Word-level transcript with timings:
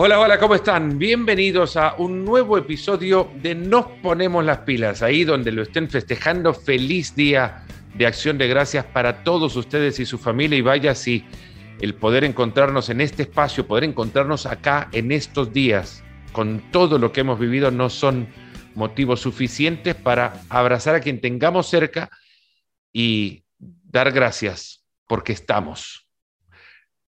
Hola, 0.00 0.20
hola, 0.20 0.38
¿cómo 0.38 0.54
están? 0.54 0.96
Bienvenidos 0.96 1.76
a 1.76 1.96
un 1.98 2.24
nuevo 2.24 2.56
episodio 2.56 3.32
de 3.42 3.56
Nos 3.56 3.84
Ponemos 4.00 4.44
las 4.44 4.58
Pilas, 4.58 5.02
ahí 5.02 5.24
donde 5.24 5.50
lo 5.50 5.62
estén 5.62 5.90
festejando. 5.90 6.54
Feliz 6.54 7.16
día 7.16 7.64
de 7.96 8.06
acción 8.06 8.38
de 8.38 8.46
gracias 8.46 8.84
para 8.84 9.24
todos 9.24 9.56
ustedes 9.56 9.98
y 9.98 10.06
su 10.06 10.16
familia 10.16 10.56
y 10.56 10.60
vaya 10.60 10.94
si 10.94 11.24
el 11.80 11.96
poder 11.96 12.22
encontrarnos 12.22 12.90
en 12.90 13.00
este 13.00 13.24
espacio, 13.24 13.66
poder 13.66 13.82
encontrarnos 13.82 14.46
acá 14.46 14.88
en 14.92 15.10
estos 15.10 15.52
días, 15.52 16.04
con 16.30 16.70
todo 16.70 17.00
lo 17.00 17.10
que 17.10 17.22
hemos 17.22 17.40
vivido, 17.40 17.72
no 17.72 17.90
son 17.90 18.28
motivos 18.76 19.18
suficientes 19.22 19.96
para 19.96 20.42
abrazar 20.48 20.94
a 20.94 21.00
quien 21.00 21.20
tengamos 21.20 21.66
cerca 21.66 22.08
y 22.92 23.42
dar 23.58 24.12
gracias 24.12 24.84
porque 25.08 25.32
estamos. 25.32 26.07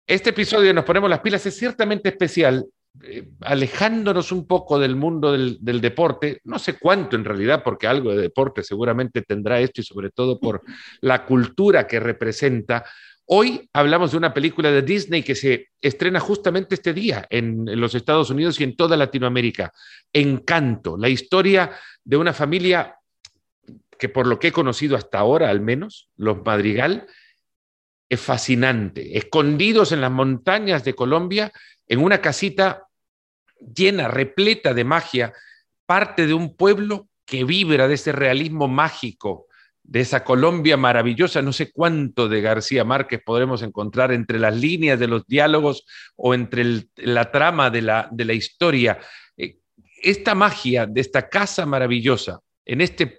Este 0.06 0.30
episodio 0.30 0.68
de 0.68 0.74
Nos 0.74 0.84
Ponemos 0.84 1.08
las 1.08 1.20
Pilas 1.20 1.46
es 1.46 1.56
ciertamente 1.56 2.10
especial, 2.10 2.66
eh, 3.02 3.26
alejándonos 3.40 4.32
un 4.32 4.46
poco 4.46 4.78
del 4.78 4.96
mundo 4.96 5.32
del, 5.32 5.56
del, 5.62 5.80
deporte, 5.80 6.42
no 6.44 6.58
sé 6.58 6.78
cuánto 6.78 7.16
en 7.16 7.24
realidad, 7.24 7.62
porque 7.64 7.86
algo 7.86 8.10
de 8.10 8.20
deporte 8.20 8.62
seguramente 8.62 9.22
tendrá 9.22 9.60
esto 9.60 9.80
y 9.80 9.84
sobre 9.84 10.10
todo 10.10 10.38
por 10.38 10.60
la 11.00 11.24
cultura 11.24 11.86
que 11.86 12.00
representa. 12.00 12.84
Hoy 13.24 13.66
hablamos 13.72 14.10
de 14.10 14.18
una 14.18 14.34
película 14.34 14.70
de 14.70 14.82
Disney 14.82 15.22
que 15.22 15.34
se 15.34 15.68
estrena 15.80 16.20
justamente 16.20 16.74
este 16.74 16.92
día 16.92 17.26
en, 17.30 17.66
en 17.66 17.80
los 17.80 17.94
Estados 17.94 18.28
Unidos 18.28 18.60
y 18.60 18.64
en 18.64 18.76
toda 18.76 18.98
Latinoamérica. 18.98 19.72
Encanto, 20.12 20.98
la 20.98 21.08
historia 21.08 21.70
de 22.04 22.18
una 22.18 22.34
familia 22.34 22.96
que 23.98 24.10
por 24.10 24.26
lo 24.26 24.38
que 24.38 24.48
he 24.48 24.52
conocido 24.52 24.96
hasta 24.96 25.18
ahora 25.18 25.48
al 25.48 25.62
menos, 25.62 26.10
los 26.16 26.44
Madrigal, 26.44 27.06
es 28.08 28.20
fascinante. 28.20 29.16
Escondidos 29.16 29.92
en 29.92 30.00
las 30.00 30.10
montañas 30.10 30.84
de 30.84 30.94
Colombia, 30.94 31.52
en 31.86 32.00
una 32.00 32.20
casita 32.20 32.88
llena, 33.74 34.08
repleta 34.08 34.74
de 34.74 34.84
magia, 34.84 35.32
parte 35.86 36.26
de 36.26 36.34
un 36.34 36.56
pueblo 36.56 37.08
que 37.24 37.44
vibra 37.44 37.88
de 37.88 37.94
ese 37.94 38.12
realismo 38.12 38.68
mágico, 38.68 39.46
de 39.82 40.00
esa 40.00 40.24
Colombia 40.24 40.76
maravillosa. 40.76 41.42
No 41.42 41.52
sé 41.52 41.72
cuánto 41.72 42.28
de 42.28 42.40
García 42.40 42.84
Márquez 42.84 43.20
podremos 43.24 43.62
encontrar 43.62 44.12
entre 44.12 44.38
las 44.38 44.56
líneas 44.56 44.98
de 44.98 45.08
los 45.08 45.26
diálogos 45.26 45.86
o 46.16 46.34
entre 46.34 46.86
la 46.96 47.30
trama 47.30 47.70
de 47.70 47.82
la, 47.82 48.08
de 48.10 48.24
la 48.24 48.32
historia. 48.32 48.98
Eh, 49.36 49.58
esta 50.02 50.34
magia 50.34 50.86
de 50.86 51.00
esta 51.00 51.28
casa 51.28 51.66
maravillosa, 51.66 52.40
en 52.64 52.80
este 52.80 53.18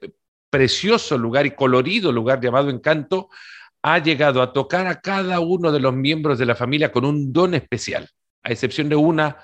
precioso 0.50 1.18
lugar 1.18 1.46
y 1.46 1.52
colorido 1.52 2.12
lugar 2.12 2.40
llamado 2.40 2.70
Encanto, 2.70 3.30
ha 3.88 4.00
llegado 4.00 4.42
a 4.42 4.52
tocar 4.52 4.88
a 4.88 5.00
cada 5.00 5.40
uno 5.42 5.72
de 5.72 5.80
los 5.80 5.94
miembros 5.94 6.40
de 6.40 6.48
la 6.48 6.56
familia 6.56 6.92
con 6.92 7.06
un 7.06 7.32
don 7.32 7.54
especial, 7.54 8.10
a 8.42 8.52
excepción 8.52 8.90
de 8.90 8.96
una 8.96 9.38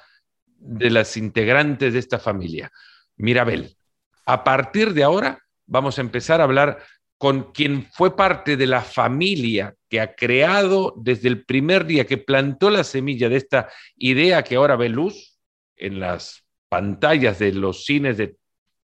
de 0.57 0.89
las 0.89 1.15
integrantes 1.15 1.93
de 1.93 1.99
esta 1.99 2.17
familia, 2.17 2.71
Mirabel. 3.17 3.77
A 4.25 4.43
partir 4.43 4.95
de 4.95 5.03
ahora 5.03 5.37
vamos 5.67 5.99
a 5.99 6.01
empezar 6.01 6.41
a 6.41 6.45
hablar 6.45 6.79
con 7.19 7.51
quien 7.51 7.85
fue 7.93 8.15
parte 8.15 8.57
de 8.57 8.65
la 8.65 8.81
familia 8.81 9.75
que 9.87 10.01
ha 10.01 10.15
creado 10.15 10.95
desde 10.97 11.27
el 11.27 11.45
primer 11.45 11.85
día 11.85 12.07
que 12.07 12.17
plantó 12.17 12.71
la 12.71 12.83
semilla 12.83 13.29
de 13.29 13.35
esta 13.35 13.69
idea 13.95 14.41
que 14.41 14.55
ahora 14.55 14.75
ve 14.75 14.89
luz 14.89 15.37
en 15.75 15.99
las 15.99 16.43
pantallas 16.67 17.37
de 17.37 17.53
los 17.53 17.85
cines 17.85 18.17
de 18.17 18.37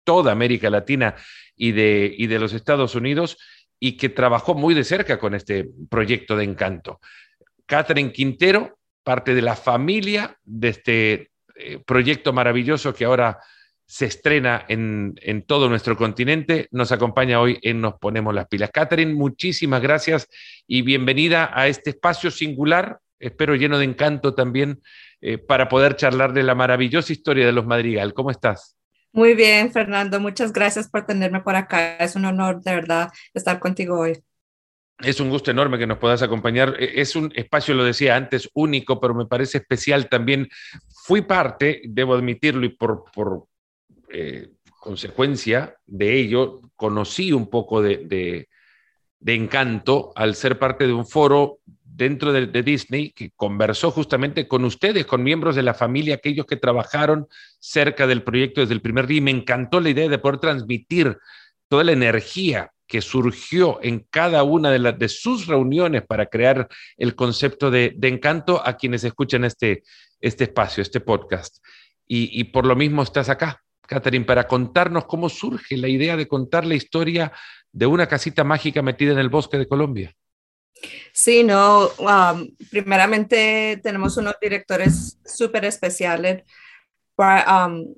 toda 0.04 0.32
América 0.32 0.68
Latina 0.68 1.16
y 1.56 1.72
de, 1.72 2.14
y 2.14 2.26
de 2.26 2.38
los 2.38 2.52
Estados 2.52 2.94
Unidos 2.94 3.38
y 3.78 3.96
que 3.96 4.08
trabajó 4.08 4.54
muy 4.54 4.74
de 4.74 4.84
cerca 4.84 5.18
con 5.18 5.34
este 5.34 5.68
proyecto 5.88 6.36
de 6.36 6.44
encanto. 6.44 7.00
Catherine 7.66 8.12
Quintero, 8.12 8.78
parte 9.02 9.34
de 9.34 9.42
la 9.42 9.56
familia 9.56 10.38
de 10.44 10.68
este 10.68 11.30
eh, 11.54 11.78
proyecto 11.84 12.32
maravilloso 12.32 12.94
que 12.94 13.04
ahora 13.04 13.38
se 13.86 14.06
estrena 14.06 14.64
en, 14.68 15.14
todo 15.46 15.68
nuestro 15.68 15.96
continente, 15.96 16.66
nos 16.72 16.90
acompaña 16.90 17.40
hoy 17.40 17.58
en 17.62 17.80
Nos 17.80 17.94
Ponemos 17.94 18.34
las 18.34 18.48
Pilas. 18.48 18.70
Catherine, 18.72 19.14
muchísimas 19.14 19.80
gracias 19.80 20.28
y 20.66 20.82
bienvenida 20.82 21.50
a 21.54 21.68
este 21.68 21.90
espacio 21.90 22.32
singular, 22.32 22.98
espero 23.20 23.54
lleno 23.54 23.78
de 23.78 23.84
encanto 23.84 24.34
también, 24.34 24.82
eh, 25.20 25.38
para 25.38 25.68
poder 25.68 25.94
charlar 25.94 26.32
de 26.32 26.42
la 26.42 26.56
maravillosa 26.56 27.12
historia 27.12 27.46
de 27.46 27.52
los 27.52 27.64
Madrigal. 27.64 28.12
¿Cómo 28.12 28.32
estás? 28.32 28.75
Muy 29.16 29.34
bien, 29.34 29.72
Fernando. 29.72 30.20
Muchas 30.20 30.52
gracias 30.52 30.90
por 30.90 31.06
tenerme 31.06 31.40
por 31.40 31.56
acá. 31.56 31.96
Es 31.96 32.16
un 32.16 32.26
honor, 32.26 32.60
de 32.60 32.74
verdad, 32.74 33.08
estar 33.32 33.58
contigo 33.58 33.98
hoy. 33.98 34.22
Es 34.98 35.20
un 35.20 35.30
gusto 35.30 35.50
enorme 35.50 35.78
que 35.78 35.86
nos 35.86 35.96
puedas 35.96 36.20
acompañar. 36.20 36.76
E, 36.78 37.00
es 37.00 37.16
un 37.16 37.32
espacio, 37.34 37.74
lo 37.74 37.82
decía 37.82 38.14
antes, 38.14 38.50
único, 38.52 39.00
pero 39.00 39.14
me 39.14 39.24
parece 39.24 39.56
especial 39.56 40.10
también. 40.10 40.50
Fui 41.06 41.22
parte, 41.22 41.80
debo 41.88 42.14
admitirlo, 42.14 42.66
y 42.66 42.68
por, 42.68 43.04
por 43.10 43.46
eh, 44.10 44.50
consecuencia 44.78 45.78
de 45.86 46.12
ello, 46.12 46.60
conocí 46.76 47.32
un 47.32 47.48
poco 47.48 47.80
de, 47.80 47.96
de, 48.04 48.50
de 49.18 49.34
encanto 49.34 50.12
al 50.14 50.34
ser 50.34 50.58
parte 50.58 50.86
de 50.86 50.92
un 50.92 51.06
foro 51.06 51.58
dentro 51.96 52.32
de, 52.32 52.62
Disney 52.62 53.10
que 53.10 53.30
conversó 53.34 53.90
justamente 53.90 54.46
con 54.46 54.64
ustedes, 54.64 55.06
con 55.06 55.22
miembros 55.22 55.56
de 55.56 55.62
la 55.62 55.72
familia, 55.72 56.16
aquellos 56.16 56.44
que 56.44 56.56
trabajaron 56.56 57.26
cerca 57.58 58.06
del 58.06 58.22
proyecto 58.22 58.60
desde 58.60 58.74
el 58.74 58.82
primer 58.82 59.06
día. 59.06 59.18
Y 59.18 59.22
me 59.22 59.30
encantó 59.30 59.80
la 59.80 59.88
idea 59.88 60.08
de 60.08 60.18
poder 60.18 60.38
transmitir 60.38 61.16
toda 61.68 61.84
la 61.84 61.92
energía 61.92 62.70
que 62.86 63.00
surgió 63.00 63.80
en 63.82 64.06
cada 64.10 64.42
una 64.42 64.70
de, 64.70 65.08
sus 65.08 65.46
reuniones 65.46 66.02
para 66.06 66.26
crear 66.26 66.68
el 66.98 67.14
concepto 67.16 67.70
de, 67.70 67.96
encanto 68.02 68.62
a 68.64 68.76
quienes 68.76 69.02
escuchan 69.02 69.44
este, 69.44 69.82
este 70.20 70.44
espacio, 70.44 70.82
este 70.82 71.00
podcast. 71.00 71.64
Y 72.08 72.44
por 72.44 72.66
lo 72.66 72.76
mismo 72.76 73.02
estás 73.02 73.28
acá, 73.28 73.64
Catherine, 73.86 74.24
para 74.24 74.46
contarnos 74.46 75.06
cómo 75.06 75.28
surge 75.28 75.76
la 75.76 75.88
idea 75.88 76.16
de 76.16 76.28
contar 76.28 76.66
la 76.66 76.74
historia 76.74 77.32
de 77.76 77.86
una 77.86 78.06
casita 78.06 78.42
mágica 78.42 78.80
metida 78.80 79.12
en 79.12 79.18
el 79.18 79.28
bosque 79.28 79.58
de 79.58 79.68
Colombia. 79.68 80.14
Sí, 81.12 81.44
no, 81.44 81.88
um, 81.98 82.50
primeramente 82.70 83.78
tenemos 83.82 84.16
unos 84.16 84.34
directores 84.40 85.18
súper 85.26 85.66
especiales, 85.66 86.42
um, 87.18 87.94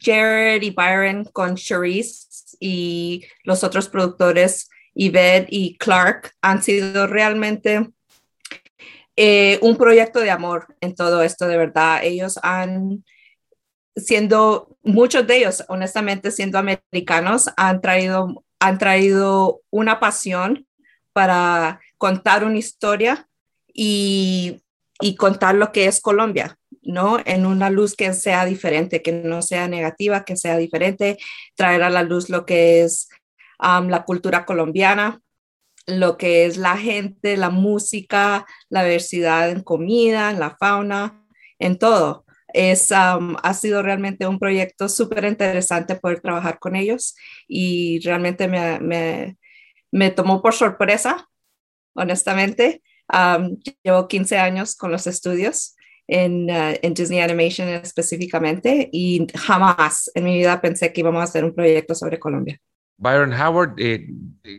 Jared 0.00 0.62
y 0.62 0.70
Byron 0.70 1.24
con 1.26 1.54
Charisse 1.54 2.56
y 2.58 3.24
los 3.44 3.62
otros 3.62 3.88
productores, 3.88 4.68
Yvette 4.94 5.46
y 5.48 5.76
Clark, 5.76 6.32
han 6.42 6.62
sido 6.62 7.06
realmente 7.06 7.88
eh, 9.14 9.60
un 9.62 9.76
proyecto 9.76 10.18
de 10.20 10.30
amor 10.30 10.74
en 10.80 10.96
todo 10.96 11.22
esto, 11.22 11.46
de 11.46 11.56
verdad. 11.56 12.00
Ellos 12.02 12.38
han, 12.42 13.04
siendo, 13.94 14.76
muchos 14.82 15.24
de 15.26 15.36
ellos, 15.36 15.64
honestamente, 15.68 16.32
siendo 16.32 16.58
americanos, 16.58 17.48
han 17.56 17.80
traído, 17.80 18.43
han 18.58 18.78
traído 18.78 19.60
una 19.70 20.00
pasión 20.00 20.66
para 21.12 21.80
contar 21.98 22.44
una 22.44 22.58
historia 22.58 23.28
y, 23.72 24.62
y, 25.00 25.16
contar 25.16 25.54
lo 25.54 25.72
que 25.72 25.86
es 25.86 26.00
Colombia, 26.00 26.58
¿no? 26.82 27.18
En 27.24 27.46
una 27.46 27.70
luz 27.70 27.94
que 27.94 28.12
sea 28.12 28.44
diferente, 28.44 29.02
que 29.02 29.12
no 29.12 29.42
sea 29.42 29.68
negativa, 29.68 30.24
que 30.24 30.36
sea 30.36 30.56
diferente, 30.56 31.18
traer 31.54 31.82
a 31.82 31.90
la 31.90 32.02
luz 32.02 32.30
lo 32.30 32.46
que 32.46 32.82
es 32.82 33.08
la 33.58 34.04
cultura 34.04 34.44
colombiana, 34.44 35.20
lo 35.86 36.16
que 36.16 36.46
es 36.46 36.56
la 36.56 36.76
gente, 36.76 37.36
la 37.36 37.50
música, 37.50 38.46
la 38.68 38.84
diversidad 38.84 39.50
en 39.50 39.62
comida, 39.62 40.30
en 40.30 40.40
la 40.40 40.56
fauna, 40.56 41.24
en 41.58 41.78
todo. 41.78 42.24
Es, 42.54 42.90
um, 42.92 43.36
ha 43.42 43.52
sido 43.52 43.82
realmente 43.82 44.26
un 44.26 44.38
proyecto 44.38 44.88
súper 44.88 45.24
interesante 45.24 45.96
poder 45.96 46.20
trabajar 46.20 46.58
con 46.58 46.76
ellos 46.76 47.16
y 47.48 48.00
realmente 48.00 48.48
me, 48.48 48.78
me, 48.80 49.36
me 49.90 50.10
tomó 50.10 50.40
por 50.40 50.54
sorpresa 50.54 51.28
honestamente. 51.94 52.82
Um, 53.12 53.58
llevo 53.82 54.08
15 54.08 54.38
años 54.38 54.76
con 54.76 54.90
los 54.90 55.06
estudios 55.06 55.76
en, 56.06 56.50
uh, 56.50 56.74
en, 56.80 56.94
Disney 56.94 57.20
Animation 57.20 57.68
específicamente 57.68 58.88
y 58.92 59.26
jamás 59.34 60.10
en 60.14 60.24
mi 60.24 60.38
vida 60.38 60.60
pensé 60.60 60.92
que 60.92 61.00
íbamos 61.00 61.20
a 61.20 61.24
hacer 61.24 61.44
un 61.44 61.54
proyecto 61.54 61.94
sobre 61.94 62.18
Colombia. 62.18 62.58
Byron 62.96 63.32
Howard, 63.32 63.74
eh, 63.78 64.06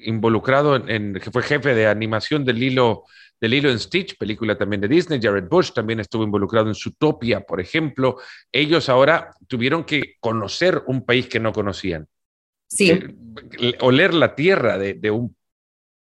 involucrado 0.03 0.75
en, 0.75 0.89
en, 0.89 1.13
que 1.15 1.31
fue 1.31 1.41
jefe 1.41 1.73
de 1.73 1.87
animación 1.87 2.43
del 2.43 2.61
hilo 2.61 3.05
del 3.45 3.53
hilo 3.53 3.69
en 3.69 3.79
Stitch, 3.79 4.17
película 4.17 4.57
también 4.57 4.81
de 4.81 4.87
Disney. 4.87 5.19
Jared 5.21 5.47
Bush 5.47 5.71
también 5.71 5.99
estuvo 5.99 6.23
involucrado 6.23 6.67
en 6.67 6.73
Zootopia, 6.73 7.41
por 7.41 7.61
ejemplo. 7.61 8.17
Ellos 8.51 8.89
ahora 8.89 9.35
tuvieron 9.47 9.83
que 9.83 10.15
conocer 10.19 10.81
un 10.87 11.05
país 11.05 11.27
que 11.27 11.39
no 11.39 11.53
conocían. 11.53 12.07
Sí. 12.67 12.89
Eh, 13.59 13.77
oler 13.81 14.15
la 14.15 14.33
tierra 14.33 14.79
de, 14.79 14.95
de 14.95 15.11
un 15.11 15.35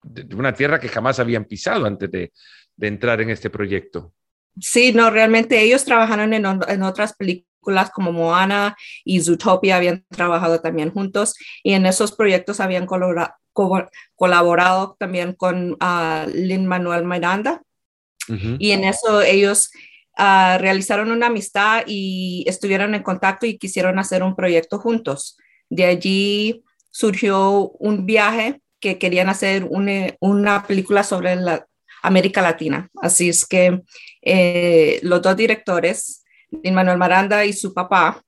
de 0.03 0.35
una 0.35 0.53
tierra 0.53 0.79
que 0.79 0.89
jamás 0.89 1.19
habían 1.19 1.45
pisado 1.45 1.85
antes 1.85 2.09
de, 2.11 2.33
de 2.75 2.87
entrar 2.87 3.21
en 3.21 3.29
este 3.29 3.49
proyecto. 3.49 4.13
Sí, 4.59 4.91
no, 4.91 5.09
realmente 5.09 5.61
ellos 5.61 5.85
trabajaron 5.85 6.33
en, 6.33 6.45
en, 6.45 6.83
otras 6.83 7.15
películas 7.15 7.50
como 7.93 8.11
Moana 8.11 8.75
y 9.03 9.21
Zootopia, 9.21 9.77
habían 9.77 10.05
trabajado 10.09 10.59
también 10.59 10.91
juntos 10.91 11.35
y 11.63 11.73
en 11.73 11.85
esos 11.85 12.11
proyectos 12.11 12.59
habían 12.59 12.85
colabora, 12.85 13.37
co 13.53 13.89
colaborado 14.15 14.95
también 14.99 15.33
con 15.33 15.73
uh, 15.73 16.29
Lin 16.33 16.65
Manuel 16.65 17.05
Miranda. 17.05 17.61
Uh 18.27 18.33
-huh. 18.33 18.57
Y 18.59 18.71
en 18.71 18.83
eso 18.83 19.21
ellos 19.21 19.71
ah, 20.17 20.57
realizaron 20.59 21.11
una 21.11 21.27
amistad 21.27 21.83
y 21.87 22.43
estuvieron 22.47 22.95
en 22.95 23.03
contacto 23.03 23.45
y 23.45 23.57
quisieron 23.57 23.99
hacer 23.99 24.23
un 24.23 24.35
proyecto 24.35 24.79
juntos. 24.79 25.37
De 25.69 25.85
allí 25.85 26.63
surgió 26.91 27.69
un 27.79 28.05
viaje 28.05 28.61
que 28.81 28.97
querían 28.97 29.29
hacer 29.29 29.65
una, 29.69 30.65
película 30.67 31.03
sobre 31.03 31.35
la 31.35 31.65
América 32.03 32.41
Latina. 32.41 32.89
Así 33.01 33.29
es 33.29 33.45
que 33.45 33.81
eh, 34.21 34.99
los 35.03 35.21
dos 35.21 35.37
directores, 35.37 36.20
Manuel 36.51 36.97
Maranda 36.97 37.45
y 37.45 37.53
su 37.53 37.73
papá, 37.73 38.21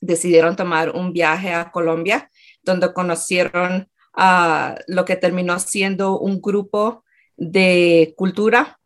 decidieron 0.00 0.56
tomar 0.56 0.90
un 0.90 1.12
viaje 1.12 1.52
a 1.52 1.70
Colombia, 1.70 2.30
donde 2.62 2.92
conocieron 2.92 3.88
a 4.14 4.76
lo 4.86 5.04
que 5.04 5.16
terminó 5.16 5.58
siendo 5.58 6.18
un 6.18 6.40
grupo 6.40 7.04
de 7.36 8.14
cultura, 8.16 8.78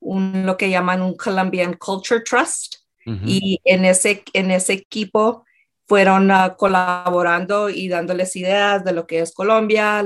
un, 0.00 0.46
lo 0.46 0.56
que 0.56 0.70
llaman 0.70 1.02
un 1.02 1.16
Colombian 1.16 1.74
Culture 1.74 2.22
Trust. 2.22 2.76
Y 3.24 3.58
en 3.64 3.86
ese, 3.86 4.22
en 4.34 4.50
ese 4.50 4.74
equipo 4.74 5.46
fueron 5.86 6.30
ah, 6.30 6.56
colaborando 6.58 7.70
y 7.70 7.88
dándoles 7.88 8.36
ideas 8.36 8.84
de 8.84 8.92
lo 8.92 9.06
que 9.06 9.20
es 9.20 9.32
Colombia. 9.32 10.04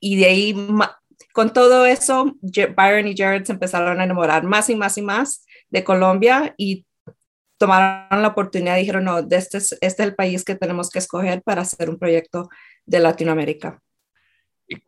y 0.00 0.16
de 0.16 0.26
ahí, 0.26 0.56
con 1.32 1.52
todo 1.52 1.86
eso, 1.86 2.34
Byron 2.42 3.06
y 3.06 3.16
Jared 3.16 3.44
se 3.44 3.52
empezaron 3.52 4.00
a 4.00 4.04
enamorar 4.04 4.42
más 4.42 4.68
y 4.70 4.74
más 4.74 4.98
y 4.98 5.02
más 5.02 5.46
de 5.68 5.84
Colombia 5.84 6.52
y 6.56 6.84
tomaron 7.60 8.22
la 8.22 8.28
oportunidad 8.28 8.78
y 8.78 8.80
dijeron, 8.80 9.04
no, 9.04 9.18
este 9.18 9.58
es, 9.58 9.72
este 9.82 10.02
es 10.02 10.08
el 10.08 10.14
país 10.14 10.44
que 10.44 10.54
tenemos 10.54 10.88
que 10.88 10.98
escoger 10.98 11.42
para 11.42 11.60
hacer 11.60 11.90
un 11.90 11.98
proyecto 11.98 12.48
de 12.86 13.00
Latinoamérica. 13.00 13.78
Eh, 14.66 14.80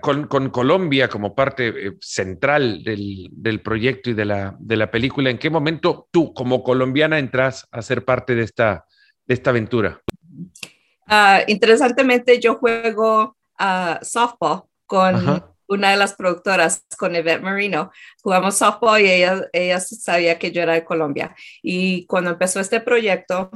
con, 0.00 0.26
con, 0.26 0.50
Colombia 0.50 1.08
como 1.08 1.36
parte 1.36 1.68
eh, 1.68 1.92
central 2.00 2.82
del, 2.82 3.28
del, 3.30 3.62
proyecto 3.62 4.10
y 4.10 4.14
de 4.14 4.24
la, 4.24 4.56
de 4.58 4.76
la 4.76 4.90
película, 4.90 5.30
¿en 5.30 5.38
qué 5.38 5.50
momento 5.50 6.08
tú 6.10 6.34
como 6.34 6.64
colombiana 6.64 7.18
entras 7.18 7.68
a 7.70 7.80
ser 7.80 8.04
parte 8.04 8.34
de 8.34 8.42
esta, 8.42 8.86
de 9.24 9.34
esta 9.34 9.50
aventura? 9.50 10.02
Uh, 11.06 11.44
interesantemente, 11.46 12.40
yo 12.40 12.56
juego 12.56 13.36
uh, 13.60 14.02
softball 14.02 14.64
con 14.84 15.44
una 15.70 15.92
de 15.92 15.96
las 15.96 16.14
productoras 16.14 16.84
con 16.98 17.14
Yvette 17.14 17.42
Marino. 17.42 17.90
Jugamos 18.22 18.58
softball 18.58 19.00
y 19.00 19.10
ella, 19.10 19.48
ella 19.52 19.80
sabía 19.80 20.38
que 20.38 20.50
yo 20.50 20.62
era 20.62 20.74
de 20.74 20.84
Colombia. 20.84 21.34
Y 21.62 22.06
cuando 22.06 22.30
empezó 22.30 22.60
este 22.60 22.80
proyecto, 22.80 23.50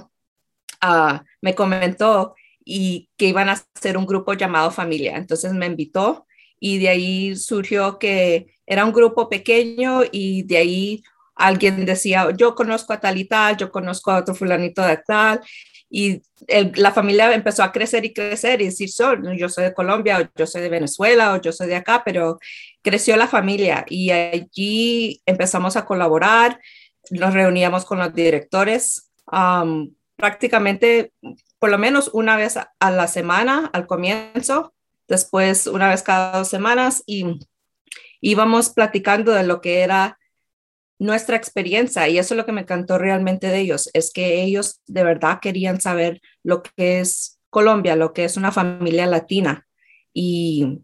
uh, 0.83 1.19
me 1.43 1.55
comentó 1.55 2.35
y 2.65 3.11
que 3.17 3.27
iban 3.27 3.49
a 3.49 3.53
hacer 3.77 3.97
un 3.97 4.07
grupo 4.07 4.33
llamado 4.35 4.71
Familia. 4.71 5.17
Entonces 5.17 5.53
me 5.53 5.67
invitó 5.67 6.27
y 6.61 6.79
de 6.79 6.89
ahí 6.89 7.37
surgió 7.37 7.99
que 7.99 8.55
era 8.65 8.85
un 8.85 8.93
grupo 8.93 9.29
pequeño 9.29 10.03
y 10.11 10.45
de 10.45 10.57
ahí 10.57 11.03
alguien 11.35 11.85
decía, 11.85 12.29
yo 12.37 12.55
conozco 12.55 12.93
a 12.93 13.01
tal 13.01 13.19
y 13.19 13.25
tal, 13.25 13.57
yo 13.57 13.73
conozco 13.73 14.13
a 14.13 14.19
otro 14.19 14.35
fulanito 14.37 14.83
de 14.83 14.99
tal, 14.99 15.41
y 15.97 16.23
la 16.75 16.91
familia 16.91 17.33
empezó 17.33 17.63
a 17.63 17.71
crecer 17.71 18.05
y 18.05 18.13
crecer 18.13 18.61
y 18.61 18.65
decir, 18.65 18.91
yo 19.37 19.49
soy 19.49 19.63
de 19.63 19.75
Colombia, 19.75 20.19
o 20.19 20.29
yo 20.37 20.45
soy 20.45 20.61
de 20.61 20.69
Venezuela, 20.69 21.35
o 21.35 21.41
yo 21.41 21.53
soy 21.53 21.69
de 21.69 21.77
acá, 21.77 22.03
pero 22.05 22.41
creció 22.83 23.17
la 23.17 23.29
familia 23.29 23.85
y 23.89 24.11
allí 24.11 25.23
empezamos 25.25 25.77
a 25.77 25.85
colaborar, 25.87 26.61
nos 27.11 27.33
reuníamos 27.33 27.85
con 27.85 28.01
los 28.01 28.13
directores, 28.13 29.13
prácticamente 30.17 31.13
por 31.61 31.71
lo 31.71 31.79
menos 31.79 32.11
una 32.13 32.37
vez 32.37 32.57
a 32.57 32.91
la 32.91 33.07
semana 33.07 33.71
al 33.73 33.87
comienzo, 33.87 34.75
después 35.07 35.69
una 35.69 35.91
vez 35.91 36.03
cada 36.03 36.39
dos 36.39 36.49
semanas 36.49 37.05
y 37.07 37.39
íbamos 38.21 38.71
platicando 38.71 39.31
de 39.31 39.45
lo 39.45 39.61
que 39.61 39.83
era 39.83 40.19
nuestra 41.05 41.37
experiencia 41.37 42.09
y 42.09 42.19
eso 42.19 42.35
es 42.35 42.39
lo 42.39 42.47
que 42.47 42.53
me 42.53 42.63
encantó 42.63 42.99
realmente 42.99 43.49
de 43.49 43.61
ellos, 43.61 43.91
es 43.93 44.13
que 44.13 44.43
ellos 44.43 44.81
de 44.87 45.05
verdad 45.05 45.39
querían 45.41 45.81
saber 45.81 46.21
lo 46.43 46.63
que 46.63 47.01
es 47.01 47.39
Colombia, 47.51 47.95
lo 47.95 48.13
que 48.13 48.25
es 48.25 48.37
una 48.37 48.51
familia 48.51 49.07
latina. 49.07 49.67
Y, 50.13 50.81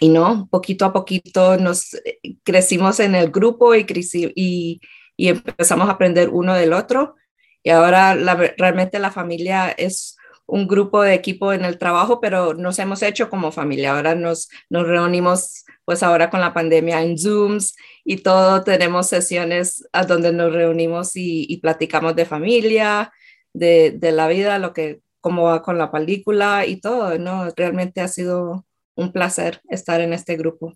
y 0.00 0.08
no, 0.08 0.48
poquito 0.50 0.84
a 0.84 0.92
poquito 0.92 1.56
nos 1.56 1.94
eh, 1.94 2.18
crecimos 2.42 3.00
en 3.00 3.14
el 3.14 3.30
grupo 3.30 3.74
y, 3.74 3.86
y, 4.34 4.80
y 5.16 5.28
empezamos 5.28 5.88
a 5.88 5.92
aprender 5.92 6.28
uno 6.30 6.54
del 6.54 6.72
otro. 6.72 7.16
Y 7.62 7.70
ahora 7.70 8.14
realmente 8.58 8.98
la 8.98 9.10
familia 9.10 9.70
es 9.70 10.16
un 10.46 10.66
grupo 10.66 11.02
de 11.02 11.14
equipo 11.14 11.52
en 11.52 11.64
el 11.64 11.78
trabajo, 11.78 12.20
pero 12.20 12.54
nos 12.54 12.78
hemos 12.78 13.02
hecho 13.02 13.30
como 13.30 13.52
familia. 13.52 13.96
Ahora 13.96 14.14
nos, 14.14 14.48
nos 14.68 14.86
reunimos, 14.86 15.64
pues 15.84 16.02
ahora 16.02 16.30
con 16.30 16.40
la 16.40 16.52
pandemia 16.52 17.02
en 17.02 17.18
Zooms 17.18 17.76
y 18.04 18.18
todo, 18.18 18.62
tenemos 18.62 19.08
sesiones 19.08 19.86
a 19.92 20.04
donde 20.04 20.32
nos 20.32 20.52
reunimos 20.52 21.12
y, 21.14 21.56
platicamos 21.62 22.14
de 22.16 22.26
familia, 22.26 23.12
de, 23.54 23.92
de, 23.92 24.12
la 24.12 24.28
vida, 24.28 24.58
lo 24.58 24.72
que, 24.72 25.00
cómo 25.20 25.44
va 25.44 25.62
con 25.62 25.78
la 25.78 25.90
película 25.90 26.66
y 26.66 26.80
todo, 26.80 27.18
¿no? 27.18 27.48
Realmente 27.56 28.00
ha 28.00 28.08
sido 28.08 28.66
un 28.96 29.12
placer 29.12 29.62
estar 29.70 30.00
en 30.00 30.12
este 30.12 30.36
grupo. 30.36 30.74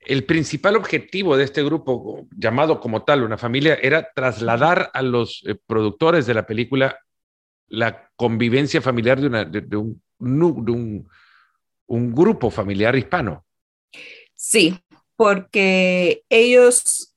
El 0.00 0.24
principal 0.24 0.76
objetivo 0.76 1.36
de 1.36 1.44
este 1.44 1.62
grupo, 1.62 2.26
llamado 2.36 2.80
como 2.80 3.04
tal 3.04 3.22
una 3.22 3.36
familia, 3.36 3.78
era 3.82 4.08
trasladar 4.14 4.90
a 4.94 5.02
los 5.02 5.44
eh, 5.46 5.56
productores 5.66 6.26
de 6.26 6.34
la 6.34 6.46
película 6.46 6.98
la 7.74 8.10
convivencia 8.16 8.80
familiar 8.80 9.20
de, 9.20 9.26
una, 9.26 9.44
de, 9.44 9.76
un, 9.76 10.02
un, 10.18 11.08
un, 11.86 12.14
grupo 12.14 12.50
familiar 12.50 12.96
hispano. 12.96 13.44
Sí, 14.34 14.78
porque 15.16 16.22
ellos, 16.28 17.14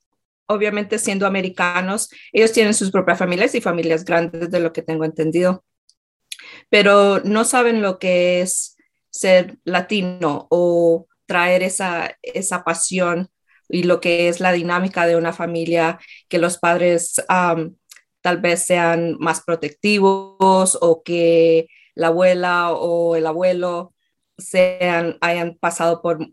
obviamente 0.47 0.99
siendo 0.99 1.25
americanos, 1.25 2.09
ellos 2.31 2.51
tienen 2.51 2.73
sus 2.73 2.91
propias 2.91 3.19
familias 3.19 3.55
y 3.55 3.61
familias 3.61 4.05
grandes, 4.05 4.49
de 4.51 4.59
lo 4.59 4.73
que 4.73 4.81
tengo 4.81 5.05
entendido, 5.05 5.63
pero 6.69 7.21
no 7.23 7.45
saben 7.45 7.81
lo 7.81 7.99
que 7.99 8.41
es 8.41 8.75
ser 9.09 9.57
latino 9.63 10.47
o 10.49 11.07
traer 11.25 11.63
esa, 11.63 12.17
esa 12.21 12.63
pasión 12.63 13.29
y 13.69 13.83
lo 13.83 13.99
que 13.99 14.29
es 14.29 14.39
la 14.39 14.53
dinámica 14.53 15.05
de 15.05 15.17
una 15.17 15.33
familia, 15.33 15.99
que 16.29 16.39
los 16.39 16.57
padres 16.57 17.21
tal 18.27 18.41
vez 18.41 18.65
sean 18.65 19.15
más 19.21 19.41
protectivos 19.41 20.77
o 20.81 21.01
que 21.01 21.69
la 21.95 22.07
abuela 22.07 22.73
o 22.73 23.15
el 23.15 23.25
abuelo 23.25 23.93
sean, 24.37 25.17
hayan 25.21 25.55
pasado 25.55 26.01
por 26.01 26.27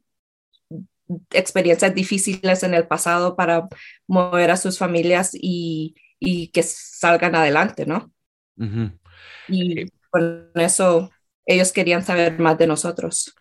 experiencias 1.31 1.95
difíciles 1.95 2.65
en 2.65 2.75
el 2.75 2.89
pasado 2.89 3.37
para 3.37 3.69
mover 4.09 4.51
a 4.51 4.57
sus 4.57 4.77
familias 4.77 5.31
y, 5.35 5.95
que 6.53 6.65
salgan 6.65 7.37
adelante, 7.37 7.87
¿no? 7.87 8.13
Y 9.47 9.83
eh, 9.83 9.87
con 10.11 10.51
eso 10.57 11.13
ellos 11.47 11.71
querían 11.71 12.05
saber 12.05 12.41
más 12.41 12.59
de 12.59 12.67
nosotros. 12.67 13.37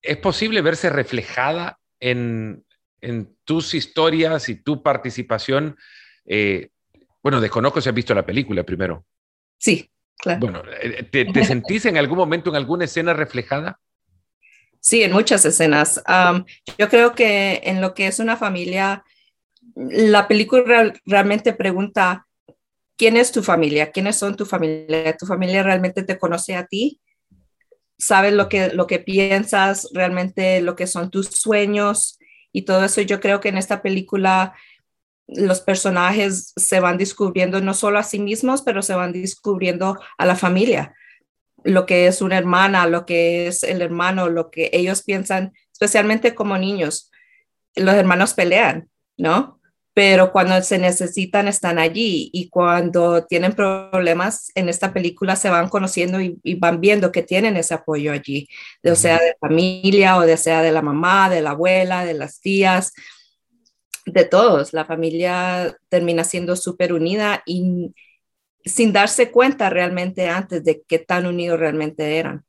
¿Es 0.00 0.16
posible 0.16 0.62
verse 0.62 0.88
reflejada 0.88 1.78
en, 2.00 2.64
tus 3.44 3.74
historias 3.74 4.48
y 4.48 4.54
tu 4.54 4.82
participación 4.82 5.76
eh, 6.24 6.70
bueno, 7.24 7.40
desconozco 7.40 7.80
si 7.80 7.88
has 7.88 7.94
visto 7.94 8.14
la 8.14 8.26
película 8.26 8.64
primero. 8.64 9.06
Sí, 9.56 9.90
claro. 10.18 10.40
Bueno, 10.40 10.62
eh, 10.82 11.04
¿te, 11.04 11.44
sentís 11.46 11.86
en 11.86 11.96
algún 11.96 12.18
momento 12.18 12.50
en 12.50 12.56
alguna 12.56 12.84
escena 12.84 13.14
reflejada? 13.14 13.80
Sí, 14.78 15.02
en 15.02 15.12
muchas 15.12 15.42
escenas. 15.46 16.02
yo 16.76 16.88
creo 16.90 17.14
que 17.14 17.62
en 17.64 17.80
lo 17.80 17.94
que 17.94 18.08
es 18.08 18.18
una 18.18 18.36
familia, 18.36 19.04
la 19.74 20.28
película 20.28 20.92
realmente 21.06 21.54
pregunta, 21.54 22.26
¿quién 22.98 23.16
es 23.16 23.32
tu 23.32 23.42
familia? 23.42 23.90
¿Quiénes 23.90 24.16
son 24.16 24.36
tu 24.36 24.44
familia? 24.44 25.16
¿Tu 25.16 25.24
familia 25.24 25.62
realmente 25.62 26.02
te 26.02 26.18
conoce 26.18 26.56
a 26.56 26.66
ti? 26.66 27.00
¿Sabes 27.96 28.34
lo 28.34 28.50
que, 28.50 28.68
lo 28.74 28.86
que 28.86 28.98
piensas, 28.98 29.88
realmente 29.94 30.60
lo 30.60 30.76
que 30.76 30.86
son 30.86 31.10
tus 31.10 31.28
sueños? 31.28 32.18
Y 32.52 32.66
todo 32.66 32.84
eso 32.84 33.00
yo 33.00 33.18
creo 33.18 33.40
que 33.40 33.48
en 33.48 33.56
esta 33.56 33.80
película 33.80 34.54
los 35.26 35.60
personajes 35.60 36.52
se 36.56 36.80
van 36.80 36.98
descubriendo 36.98 37.60
no 37.60 37.74
solo 37.74 37.98
a 37.98 38.02
sí 38.02 38.18
mismos, 38.18 38.62
pero 38.62 38.82
se 38.82 38.94
van 38.94 39.12
descubriendo 39.12 39.98
a 40.18 40.26
la 40.26 40.36
familia, 40.36 40.94
lo 41.64 41.86
que 41.86 42.06
es 42.06 42.20
una 42.20 42.36
hermana, 42.36 42.86
lo 42.86 43.06
que 43.06 43.46
es 43.46 43.62
el 43.62 43.80
hermano, 43.80 44.28
lo 44.28 44.50
que 44.50 44.70
ellos 44.72 45.02
piensan, 45.02 45.52
especialmente 45.72 46.34
como 46.34 46.58
niños. 46.58 47.10
Los 47.74 47.94
hermanos 47.94 48.34
pelean, 48.34 48.90
¿no? 49.16 49.60
Pero 49.94 50.32
cuando 50.32 50.60
se 50.62 50.78
necesitan 50.78 51.48
están 51.48 51.78
allí 51.78 52.28
y 52.32 52.48
cuando 52.48 53.24
tienen 53.24 53.52
problemas 53.52 54.50
en 54.56 54.68
esta 54.68 54.92
película 54.92 55.36
se 55.36 55.50
van 55.50 55.68
conociendo 55.68 56.20
y, 56.20 56.38
van 56.56 56.80
viendo 56.80 57.12
que 57.12 57.22
tienen 57.22 57.56
ese 57.56 57.74
apoyo 57.74 58.12
allí, 58.12 58.48
o 58.84 58.96
sea 58.96 59.18
de 59.18 59.36
familia 59.40 60.16
o 60.16 60.22
de 60.22 60.36
sea 60.36 60.62
de 60.62 60.72
la 60.72 60.82
mamá, 60.82 61.30
de 61.30 61.42
la 61.42 61.50
abuela, 61.50 62.04
de 62.04 62.14
las 62.14 62.40
tías, 62.40 62.92
de 64.04 64.24
todos. 64.24 64.72
La 64.72 64.84
familia 64.84 65.76
termina 65.88 66.24
siendo 66.24 66.56
súper 66.56 66.92
unida 66.92 67.42
y 67.46 67.94
sin 68.64 68.92
darse 68.92 69.30
cuenta 69.30 69.70
realmente 69.70 70.28
antes 70.28 70.64
de 70.64 70.82
qué 70.86 70.98
tan 70.98 71.26
unidos 71.26 71.58
realmente 71.58 72.18
eran. 72.18 72.44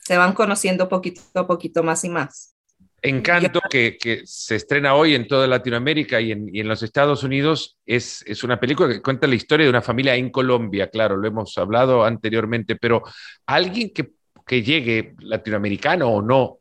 Se 0.00 0.16
van 0.16 0.34
conociendo 0.34 0.88
poquito 0.88 1.20
a 1.34 1.46
poquito 1.46 1.82
más 1.82 2.04
y 2.04 2.08
más. 2.08 2.56
Encanto, 3.02 3.60
que, 3.70 3.98
que, 3.98 4.22
se 4.24 4.56
estrena 4.56 4.94
hoy 4.94 5.14
en 5.14 5.28
toda 5.28 5.46
Latinoamérica 5.46 6.20
y 6.20 6.32
en, 6.32 6.52
y 6.52 6.60
en 6.60 6.68
los 6.68 6.82
Estados 6.82 7.22
Unidos, 7.22 7.76
es, 7.84 8.24
es, 8.26 8.42
una 8.42 8.58
película 8.58 8.92
que 8.92 9.02
cuenta 9.02 9.26
la 9.26 9.34
historia 9.34 9.64
de 9.64 9.70
una 9.70 9.82
familia 9.82 10.16
en 10.16 10.30
Colombia, 10.30 10.88
claro, 10.88 11.16
lo 11.16 11.28
hemos 11.28 11.56
hablado 11.58 12.04
anteriormente, 12.04 12.74
pero 12.74 13.02
alguien 13.44 13.92
que, 13.92 14.12
que 14.46 14.62
llegue, 14.62 15.14
latinoamericano 15.20 16.08
o 16.08 16.22
no, 16.22 16.58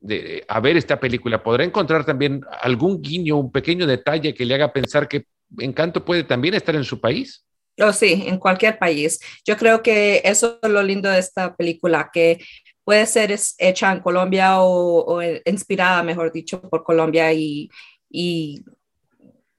de, 0.00 0.44
a 0.48 0.60
ver 0.60 0.76
esta 0.76 1.00
película, 1.00 1.42
podrá 1.42 1.64
encontrar 1.64 2.04
también 2.04 2.42
algún 2.60 3.02
guiño, 3.02 3.36
un 3.36 3.52
pequeño 3.52 3.86
detalle 3.86 4.34
que 4.34 4.44
le 4.44 4.54
haga 4.54 4.72
pensar 4.72 5.08
que 5.08 5.26
Encanto 5.58 6.04
puede 6.04 6.24
también 6.24 6.54
estar 6.54 6.74
en 6.74 6.84
su 6.84 7.00
país. 7.00 7.44
Oh, 7.80 7.92
sí, 7.92 8.24
en 8.26 8.38
cualquier 8.38 8.78
país. 8.78 9.20
Yo 9.44 9.56
creo 9.56 9.82
que 9.82 10.20
eso 10.24 10.58
es 10.62 10.70
lo 10.70 10.82
lindo 10.82 11.08
de 11.08 11.18
esta 11.18 11.54
película, 11.54 12.10
que 12.12 12.44
puede 12.84 13.06
ser 13.06 13.34
hecha 13.58 13.92
en 13.92 14.00
Colombia 14.00 14.60
o, 14.60 15.04
o 15.04 15.22
inspirada, 15.44 16.02
mejor 16.02 16.32
dicho, 16.32 16.60
por 16.60 16.82
Colombia 16.82 17.32
y, 17.32 17.70
y 18.10 18.64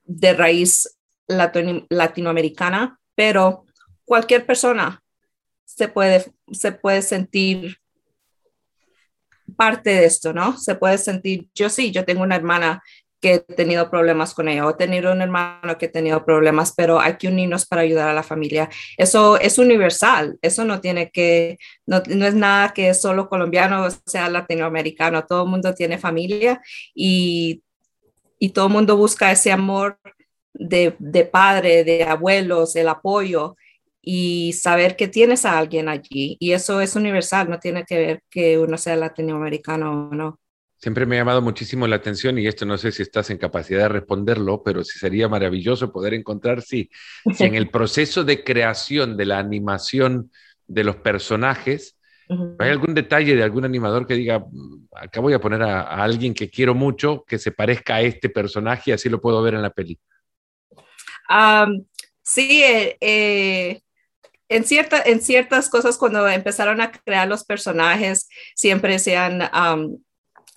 de 0.04 0.32
raíz 0.34 0.98
latino, 1.26 1.86
latinoamericana, 1.88 2.98
pero 3.14 3.64
cualquier 4.04 4.44
persona 4.44 5.02
se 5.64 5.88
puede, 5.88 6.24
se 6.50 6.72
puede 6.72 7.02
sentir 7.02 7.79
parte 9.54 9.90
de 9.90 10.04
esto, 10.04 10.32
¿no? 10.32 10.58
Se 10.58 10.74
puede 10.74 10.98
sentir, 10.98 11.48
yo 11.54 11.68
sí, 11.68 11.90
yo 11.90 12.04
tengo 12.04 12.22
una 12.22 12.36
hermana 12.36 12.82
que 13.20 13.34
he 13.34 13.38
tenido 13.40 13.90
problemas 13.90 14.34
con 14.34 14.48
ella 14.48 14.66
o 14.66 14.70
he 14.70 14.74
tenido 14.74 15.12
un 15.12 15.20
hermano 15.20 15.76
que 15.78 15.86
ha 15.86 15.92
tenido 15.92 16.24
problemas, 16.24 16.72
pero 16.74 17.00
hay 17.00 17.16
que 17.16 17.28
unirnos 17.28 17.66
para 17.66 17.82
ayudar 17.82 18.08
a 18.08 18.14
la 18.14 18.22
familia. 18.22 18.70
Eso 18.96 19.38
es 19.38 19.58
universal, 19.58 20.38
eso 20.40 20.64
no 20.64 20.80
tiene 20.80 21.10
que, 21.10 21.58
no, 21.86 22.02
no 22.08 22.26
es 22.26 22.34
nada 22.34 22.72
que 22.72 22.88
es 22.88 23.00
solo 23.00 23.28
colombiano 23.28 23.84
o 23.84 23.90
sea 24.06 24.28
latinoamericano, 24.30 25.26
todo 25.26 25.44
el 25.44 25.50
mundo 25.50 25.74
tiene 25.74 25.98
familia 25.98 26.60
y, 26.94 27.62
y 28.38 28.50
todo 28.50 28.66
el 28.66 28.72
mundo 28.72 28.96
busca 28.96 29.30
ese 29.30 29.52
amor 29.52 29.98
de, 30.54 30.96
de 30.98 31.24
padre, 31.24 31.84
de 31.84 32.04
abuelos, 32.04 32.74
el 32.76 32.88
apoyo 32.88 33.56
y 34.02 34.52
saber 34.54 34.96
que 34.96 35.08
tienes 35.08 35.44
a 35.44 35.58
alguien 35.58 35.88
allí. 35.88 36.36
Y 36.40 36.52
eso 36.52 36.80
es 36.80 36.96
universal, 36.96 37.50
no 37.50 37.58
tiene 37.58 37.84
que 37.84 37.98
ver 37.98 38.22
que 38.30 38.58
uno 38.58 38.78
sea 38.78 38.96
latinoamericano 38.96 40.08
o 40.08 40.14
no. 40.14 40.40
Siempre 40.78 41.04
me 41.04 41.16
ha 41.16 41.20
llamado 41.20 41.42
muchísimo 41.42 41.86
la 41.86 41.96
atención 41.96 42.38
y 42.38 42.46
esto 42.46 42.64
no 42.64 42.78
sé 42.78 42.90
si 42.90 43.02
estás 43.02 43.28
en 43.28 43.36
capacidad 43.36 43.82
de 43.82 43.88
responderlo, 43.88 44.62
pero 44.62 44.82
sí 44.82 44.98
sería 44.98 45.28
maravilloso 45.28 45.92
poder 45.92 46.14
encontrar 46.14 46.62
si, 46.62 46.88
si 47.34 47.44
en 47.44 47.54
el 47.54 47.68
proceso 47.70 48.24
de 48.24 48.42
creación 48.42 49.16
de 49.18 49.26
la 49.26 49.38
animación 49.38 50.30
de 50.66 50.84
los 50.84 50.96
personajes, 50.96 51.98
¿hay 52.58 52.70
algún 52.70 52.94
detalle 52.94 53.36
de 53.36 53.42
algún 53.42 53.66
animador 53.66 54.06
que 54.06 54.14
diga, 54.14 54.42
acá 54.94 55.20
voy 55.20 55.34
a 55.34 55.40
poner 55.40 55.62
a, 55.62 55.82
a 55.82 56.02
alguien 56.02 56.32
que 56.32 56.48
quiero 56.48 56.74
mucho, 56.74 57.24
que 57.26 57.38
se 57.38 57.52
parezca 57.52 57.96
a 57.96 58.00
este 58.00 58.30
personaje 58.30 58.90
y 58.90 58.94
así 58.94 59.10
lo 59.10 59.20
puedo 59.20 59.42
ver 59.42 59.54
en 59.54 59.62
la 59.62 59.70
peli? 59.70 59.98
Um, 61.30 61.84
sí, 62.22 62.62
eh, 62.64 62.96
eh, 63.00 63.82
en, 64.50 64.64
cierta, 64.64 65.00
en 65.04 65.22
ciertas 65.22 65.70
cosas 65.70 65.96
cuando 65.96 66.28
empezaron 66.28 66.80
a 66.80 66.90
crear 66.92 67.26
los 67.26 67.44
personajes, 67.44 68.28
siempre 68.54 68.98
se 68.98 69.16
han... 69.16 69.48
Um, 69.54 69.98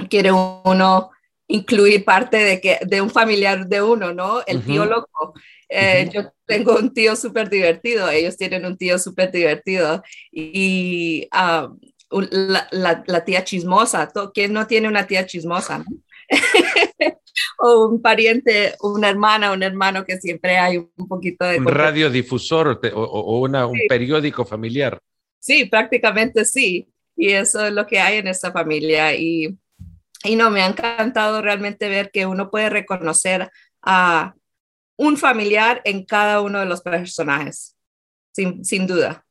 quiere 0.10 0.32
uno 0.32 1.12
incluir 1.48 2.04
parte 2.04 2.38
de, 2.38 2.60
que, 2.60 2.80
de 2.84 3.02
un 3.02 3.12
familiar 3.12 3.68
de 3.68 3.82
uno, 3.82 4.14
¿no? 4.14 4.42
El 4.46 4.64
tío 4.64 4.82
uh 4.82 4.86
-huh. 4.86 4.90
loco. 4.90 5.34
Eh, 5.70 6.06
uh 6.06 6.10
-huh. 6.10 6.14
Yo 6.14 6.34
tengo 6.46 6.76
un 6.76 6.94
tío 6.94 7.16
súper 7.16 7.50
divertido, 7.50 8.10
ellos 8.10 8.36
tienen 8.36 8.66
un 8.66 8.78
tío 8.78 8.98
súper 8.98 9.32
divertido 9.32 10.04
y 10.32 11.28
uh, 11.32 12.22
la, 12.32 12.68
la, 12.72 13.04
la, 13.06 13.26
tía 13.26 13.44
chismosa, 13.44 14.12
¿quién 14.34 14.54
no 14.54 14.68
tiene 14.68 14.88
una 14.88 15.06
tía 15.08 15.26
chismosa? 15.26 15.84
o 17.60 17.88
un 17.88 18.01
pariente, 18.01 18.75
una 18.82 19.10
hermana, 19.10 19.51
un 19.51 19.63
hermano 19.63 20.06
que 20.06 20.18
siempre 20.18 20.58
hay 20.58 20.77
un 20.77 21.08
poquito 21.08 21.46
de... 21.46 21.58
Un 21.60 21.68
radiodifusor 21.68 22.80
o, 22.94 23.01
o 23.01 23.39
una, 23.39 23.65
un 23.65 23.77
sí. 23.77 23.88
periódico 23.88 24.46
familiar. 24.46 25.00
Sí, 25.39 25.65
prácticamente 25.65 26.46
sí. 26.46 26.88
Y 27.15 27.30
eso 27.32 27.65
es 27.65 27.74
lo 27.74 27.86
que 27.86 28.00
hay 28.00 28.18
en 28.18 28.27
esta 28.27 28.51
familia. 28.51 29.13
Y 29.15 29.58
y 30.24 30.36
no, 30.38 30.50
me 30.50 30.62
ha 30.62 30.68
encantado 30.68 31.42
realmente 31.42 31.89
ver 31.89 32.10
que 32.10 32.25
uno 32.25 32.50
puede 32.50 32.70
reconocer 32.70 33.51
a 33.82 34.34
un 34.96 35.18
familiar 35.18 35.82
en 35.84 36.06
cada 36.06 36.42
uno 36.42 36.60
de 36.60 36.65
los 36.65 36.82
personajes, 36.82 37.75
sin, 38.32 38.63
sin 38.63 38.88
duda, 38.88 39.25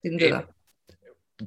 sin 0.00 0.16
duda. 0.16 0.48
Eh, 1.40 1.46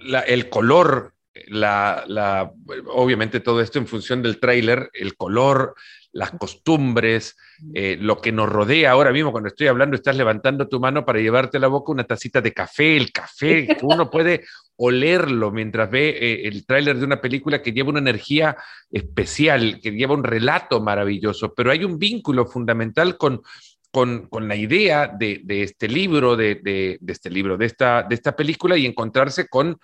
la, 0.00 0.20
el 0.20 0.50
color, 0.50 1.13
la, 1.48 2.04
la, 2.06 2.52
obviamente 2.88 3.40
todo 3.40 3.60
esto 3.60 3.78
en 3.78 3.86
función 3.86 4.22
del 4.22 4.38
tráiler, 4.38 4.90
el 4.92 5.16
color, 5.16 5.74
las 6.12 6.30
costumbres, 6.30 7.36
eh, 7.74 7.96
lo 8.00 8.20
que 8.20 8.30
nos 8.30 8.48
rodea. 8.48 8.92
Ahora 8.92 9.12
mismo, 9.12 9.32
cuando 9.32 9.48
estoy 9.48 9.66
hablando, 9.66 9.96
estás 9.96 10.16
levantando 10.16 10.68
tu 10.68 10.78
mano 10.78 11.04
para 11.04 11.18
llevarte 11.18 11.56
a 11.56 11.60
la 11.60 11.66
boca 11.66 11.92
una 11.92 12.04
tacita 12.04 12.40
de 12.40 12.52
café, 12.52 12.96
el 12.96 13.10
café, 13.10 13.66
que 13.66 13.78
uno 13.82 14.10
puede 14.10 14.44
olerlo 14.76 15.50
mientras 15.50 15.90
ve 15.90 16.10
eh, 16.10 16.48
el 16.48 16.64
tráiler 16.66 16.98
de 16.98 17.04
una 17.04 17.20
película 17.20 17.62
que 17.62 17.72
lleva 17.72 17.90
una 17.90 17.98
energía 17.98 18.56
especial, 18.90 19.80
que 19.82 19.90
lleva 19.90 20.14
un 20.14 20.24
relato 20.24 20.80
maravilloso, 20.80 21.52
pero 21.52 21.72
hay 21.72 21.84
un 21.84 21.98
vínculo 21.98 22.46
fundamental 22.46 23.16
con, 23.16 23.42
con, 23.90 24.28
con 24.28 24.46
la 24.46 24.56
idea 24.56 25.08
de, 25.08 25.40
de 25.44 25.62
este 25.64 25.88
libro, 25.88 26.36
de, 26.36 26.56
de, 26.56 26.98
de, 27.00 27.12
este 27.12 27.30
libro, 27.30 27.56
de 27.56 27.66
esta, 27.66 28.04
de 28.04 28.14
esta 28.14 28.36
película 28.36 28.76
y 28.76 28.86
encontrarse 28.86 29.48
con, 29.48 29.78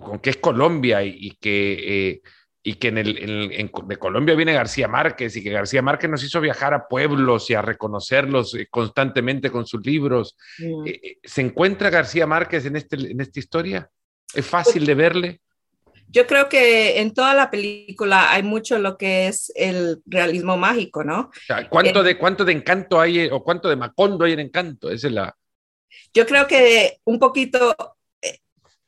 con 0.00 0.18
que 0.20 0.30
es 0.30 0.36
Colombia 0.36 1.02
y, 1.02 1.16
y 1.18 1.30
que... 1.36 2.10
Eh, 2.10 2.22
y 2.64 2.74
que 2.74 2.88
en 2.88 2.98
el, 2.98 3.18
en, 3.18 3.52
en, 3.52 3.70
de 3.88 3.96
Colombia 3.96 4.36
viene 4.36 4.52
García 4.52 4.86
Márquez 4.86 5.34
y 5.36 5.42
que 5.42 5.50
García 5.50 5.82
Márquez 5.82 6.08
nos 6.08 6.22
hizo 6.22 6.40
viajar 6.40 6.74
a 6.74 6.86
pueblos 6.86 7.50
y 7.50 7.54
a 7.54 7.62
reconocerlos 7.62 8.54
eh, 8.54 8.68
constantemente 8.70 9.50
con 9.50 9.66
sus 9.66 9.84
libros. 9.84 10.36
Mm. 10.58 10.86
Eh, 10.86 11.18
¿Se 11.24 11.40
encuentra 11.40 11.90
García 11.90 12.24
Márquez 12.24 12.64
en, 12.66 12.76
este, 12.76 12.94
en 12.94 13.20
esta 13.20 13.40
historia? 13.40 13.90
¿Es 14.32 14.46
fácil 14.46 14.86
de 14.86 14.94
verle? 14.94 15.40
Yo 16.06 16.26
creo 16.26 16.48
que 16.48 17.00
en 17.00 17.14
toda 17.14 17.34
la 17.34 17.50
película 17.50 18.30
hay 18.30 18.42
mucho 18.42 18.78
lo 18.78 18.96
que 18.96 19.26
es 19.26 19.50
el 19.56 20.00
realismo 20.06 20.56
mágico, 20.56 21.02
¿no? 21.02 21.30
¿Cuánto, 21.68 22.02
eh, 22.02 22.04
de, 22.04 22.18
cuánto 22.18 22.44
de 22.44 22.52
encanto 22.52 23.00
hay 23.00 23.26
o 23.26 23.42
cuánto 23.42 23.68
de 23.68 23.76
Macondo 23.76 24.24
hay 24.24 24.34
en 24.34 24.40
encanto? 24.40 24.90
Esa 24.90 25.08
es 25.08 25.12
la... 25.12 25.36
Yo 26.14 26.26
creo 26.26 26.46
que 26.46 26.98
un 27.04 27.18
poquito 27.18 27.74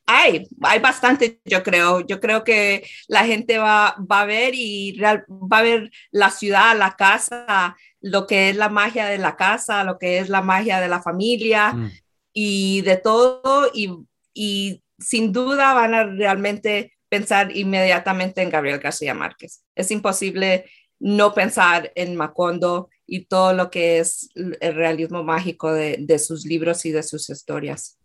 hay, 0.05 0.47
hay 0.61 0.79
bastante, 0.79 1.39
yo 1.45 1.63
creo. 1.63 2.01
Yo 2.01 2.19
creo 2.19 2.43
que 2.43 2.87
la 3.07 3.25
gente 3.25 3.57
va, 3.57 3.95
va 3.99 4.21
a 4.21 4.25
ver 4.25 4.53
y 4.53 4.95
real, 4.99 5.25
va 5.29 5.59
a 5.59 5.63
ver 5.63 5.91
la 6.11 6.29
ciudad, 6.29 6.77
la 6.77 6.95
casa, 6.95 7.75
lo 8.01 8.27
que 8.27 8.49
es 8.49 8.55
la 8.55 8.69
magia 8.69 9.05
de 9.07 9.17
la 9.17 9.35
casa, 9.35 9.83
lo 9.83 9.97
que 9.97 10.19
es 10.19 10.29
la 10.29 10.41
magia 10.41 10.79
de 10.79 10.87
la 10.87 11.01
familia 11.01 11.73
mm. 11.73 11.91
y 12.33 12.81
de 12.81 12.97
todo. 12.97 13.71
Y, 13.73 13.91
y 14.33 14.83
sin 14.99 15.33
duda 15.33 15.73
van 15.73 15.93
a 15.93 16.03
realmente 16.03 16.93
pensar 17.09 17.55
inmediatamente 17.55 18.41
en 18.41 18.49
Gabriel 18.49 18.79
García 18.79 19.13
Márquez. 19.13 19.63
Es 19.75 19.89
imposible 19.89 20.65
no 20.99 21.33
pensar 21.33 21.91
en 21.95 22.15
Macondo 22.15 22.89
y 23.07 23.25
todo 23.25 23.53
lo 23.53 23.69
que 23.69 23.99
es 23.99 24.29
el 24.35 24.75
realismo 24.75 25.23
mágico 25.23 25.71
de, 25.71 25.97
de 25.99 26.19
sus 26.19 26.45
libros 26.45 26.85
y 26.85 26.91
de 26.91 27.03
sus 27.03 27.29
historias. 27.29 27.97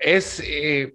Es, 0.00 0.42
eh, 0.44 0.94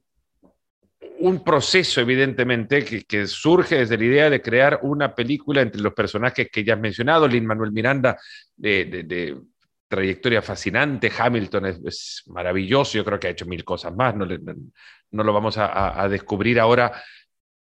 un 1.21 1.43
proceso, 1.43 2.01
evidentemente, 2.01 2.83
que, 2.83 3.27
surge 3.27 3.77
desde 3.77 3.97
la 3.97 4.05
idea 4.05 4.29
de 4.29 4.41
crear 4.41 4.79
una 4.81 5.13
película 5.13 5.61
entre 5.61 5.81
los 5.81 5.93
personajes 5.93 6.49
que 6.51 6.63
ya 6.63 6.73
has 6.73 6.79
mencionado, 6.79 7.27
Lin 7.27 7.45
Manuel 7.45 7.71
Miranda, 7.71 8.17
de, 8.55 9.37
trayectoria 9.87 10.41
fascinante, 10.41 11.11
Hamilton 11.15 11.65
es, 11.65 12.23
maravilloso, 12.27 12.97
yo 12.97 13.05
creo 13.05 13.19
que 13.19 13.27
ha 13.27 13.31
hecho 13.31 13.45
mil 13.45 13.63
cosas 13.63 13.93
más, 13.93 14.15
no, 14.15 14.25
lo 15.23 15.33
vamos 15.33 15.55
a, 15.57 16.07
descubrir 16.09 16.59
ahora, 16.59 16.91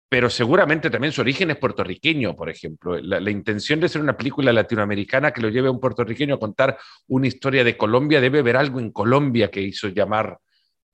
pero 0.09 0.31
seguramente 0.31 0.91
también 0.91 1.13
su 1.13 1.21
origen 1.21 1.51
es 1.51 1.57
puertorriqueño, 1.57 2.35
por 2.37 2.49
ejemplo. 2.49 2.99
La, 3.01 3.21
la, 3.21 3.31
intención 3.31 3.81
de 3.81 3.89
ser 3.89 4.01
una 4.01 4.17
película 4.17 4.53
latinoamericana 4.53 5.33
que 5.33 5.43
lo 5.43 5.49
lleve 5.49 5.69
a 5.69 5.73
un 5.73 5.81
puertorriqueño 5.81 6.37
a 6.37 6.39
contar 6.39 6.79
una 7.09 7.27
historia 7.27 7.65
de 7.65 7.77
Colombia, 7.77 8.21
debe 8.21 8.43
ver 8.43 8.57
algo 8.57 8.81
en 8.81 8.91
Colombia 8.91 9.51
que 9.51 9.61
hizo 9.61 9.89
llamar 9.89 10.39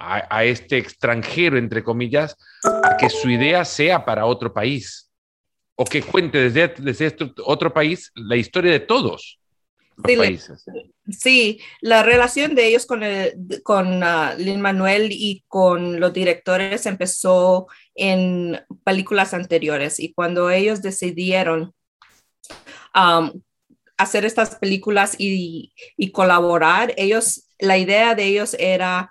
a, 0.00 0.38
a, 0.38 0.44
este 0.44 0.78
extranjero, 0.78 1.58
entre 1.58 1.84
comillas, 1.84 2.36
a 2.64 2.96
que 2.96 3.08
su 3.10 3.30
idea 3.30 3.64
sea 3.64 4.04
para 4.04 4.26
otro 4.26 4.52
país 4.52 5.10
o 5.76 5.84
que 5.84 6.02
cuente 6.02 6.50
desde, 6.50 6.74
desde 6.82 7.06
este 7.06 7.32
otro 7.44 7.72
país 7.72 8.10
la 8.14 8.36
historia 8.36 8.72
de 8.72 8.80
todos. 8.80 9.38
Sí, 10.06 10.16
países. 10.16 10.64
sí, 11.10 11.60
la 11.80 12.02
relación 12.02 12.54
de 12.54 12.66
ellos 12.66 12.86
con, 12.86 13.02
el, 13.02 13.62
con 13.62 14.02
uh, 14.02 14.36
Lin 14.38 14.60
Manuel 14.60 15.08
y 15.10 15.44
con 15.48 16.00
los 16.00 16.12
directores 16.12 16.86
empezó 16.86 17.66
en 17.94 18.60
películas 18.84 19.34
anteriores 19.34 20.00
y 20.00 20.12
cuando 20.12 20.50
ellos 20.50 20.82
decidieron 20.82 21.74
um, 22.94 23.40
hacer 23.96 24.24
estas 24.24 24.56
películas 24.56 25.16
y, 25.18 25.72
y, 25.96 26.12
colaborar, 26.12 26.94
ellos, 26.96 27.48
la 27.58 27.76
idea 27.76 28.14
de 28.14 28.24
ellos 28.24 28.54
era 28.58 29.10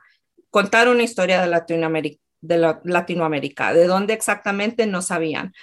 contar 0.50 0.88
una 0.88 1.04
historia 1.04 1.42
de 1.42 1.48
Latinoamérica, 1.48 2.22
de 2.42 2.58
la, 2.58 2.82
Latinoamérica, 2.84 3.74
de 3.74 3.86
dónde 3.86 4.14
exactamente 4.14 4.86
no 4.88 5.02
sabían. 5.02 5.54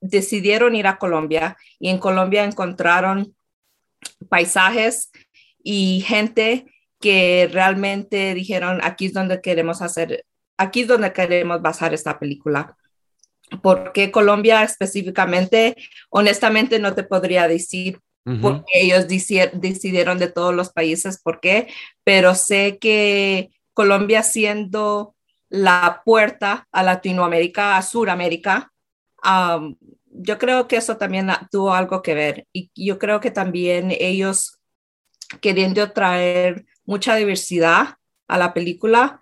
decidieron 0.00 0.74
ir 0.74 0.86
a 0.86 0.98
Colombia 0.98 1.56
y 1.78 1.88
en 1.90 1.98
Colombia 1.98 2.44
encontraron 2.44 3.34
paisajes 4.28 5.10
y 5.62 6.02
gente 6.06 6.66
que 7.00 7.48
realmente 7.52 8.34
dijeron, 8.34 8.80
aquí 8.82 9.06
es 9.06 9.12
donde 9.12 9.40
queremos 9.40 9.82
hacer, 9.82 10.24
aquí 10.56 10.82
es 10.82 10.88
donde 10.88 11.12
queremos 11.12 11.60
basar 11.60 11.92
esta 11.92 12.18
película. 12.18 12.76
porque 13.62 14.10
Colombia 14.10 14.64
específicamente? 14.64 15.76
Honestamente 16.10 16.80
no 16.80 16.94
te 16.94 17.04
podría 17.04 17.46
decir 17.46 18.00
porque 18.42 18.64
ellos 18.74 19.06
decidieron 19.06 20.18
de 20.18 20.26
todos 20.26 20.52
los 20.52 20.72
países 20.72 21.20
por 21.22 21.38
qué, 21.38 21.68
pero 22.02 22.34
sé 22.34 22.78
que 22.80 23.50
Colombia 23.76 24.22
siendo 24.22 25.14
la 25.50 26.00
puerta 26.02 26.66
a 26.72 26.82
Latinoamérica, 26.82 27.76
a 27.76 27.82
Suramérica, 27.82 28.72
yo 30.08 30.38
creo 30.38 30.66
que 30.66 30.76
eso 30.76 30.96
también 30.96 31.28
tuvo 31.50 31.74
algo 31.74 32.00
que 32.00 32.14
ver. 32.14 32.46
Y 32.54 32.70
yo 32.74 32.98
creo 32.98 33.20
que 33.20 33.30
también 33.30 33.90
ellos 33.90 34.58
queriendo 35.42 35.92
traer 35.92 36.64
mucha 36.86 37.16
diversidad 37.16 37.96
a 38.26 38.38
la 38.38 38.54
película, 38.54 39.20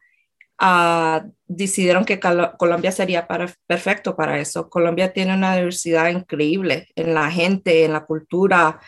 uh, 0.60 1.28
decidieron 1.46 2.04
que 2.04 2.20
Colombia 2.20 2.92
sería 2.92 3.26
para, 3.26 3.52
perfecto 3.66 4.14
para 4.14 4.38
eso. 4.38 4.70
Colombia 4.70 5.12
tiene 5.12 5.34
una 5.34 5.56
diversidad 5.56 6.10
increíble 6.10 6.86
en 6.94 7.12
la 7.12 7.28
gente, 7.28 7.84
en 7.84 7.92
la 7.92 8.04
cultura, 8.04 8.78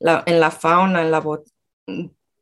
en 0.00 0.40
la 0.40 0.50
fauna, 0.50 1.02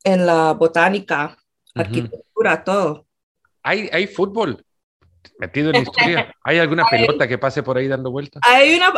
en 0.04 0.26
la 0.26 0.52
botánica, 0.52 1.36
arquitectura, 1.74 2.64
todo. 2.64 3.06
¿Hay, 3.62 3.88
¿Hay 3.92 4.06
fútbol? 4.06 4.64
metido 5.38 5.68
en 5.68 5.76
la 5.76 5.82
historia. 5.82 6.34
¿Hay 6.44 6.58
alguna 6.58 6.84
pelota 6.88 7.28
que 7.28 7.38
pase 7.38 7.62
por 7.62 7.76
ahí 7.76 7.88
dando 7.88 8.10
vueltas? 8.10 8.42
Hay 8.44 8.74
una, 8.74 8.92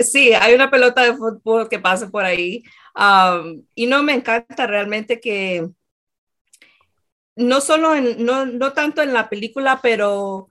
sí, 0.00 0.32
hay 0.34 0.54
una 0.54 0.70
pelota 0.70 1.02
de 1.02 1.16
fútbol 1.16 1.68
que 1.68 1.78
pase 1.78 2.08
por 2.08 2.24
ahí. 2.24 2.62
Um, 2.94 3.62
y 3.74 3.86
no 3.86 4.02
me 4.02 4.14
encanta 4.14 4.66
realmente 4.66 5.20
que, 5.20 5.68
no 7.36 7.60
solo 7.60 7.94
en, 7.94 8.24
no, 8.24 8.46
no 8.46 8.72
tanto 8.72 9.02
en 9.02 9.12
la 9.12 9.28
película, 9.28 9.80
pero 9.82 10.50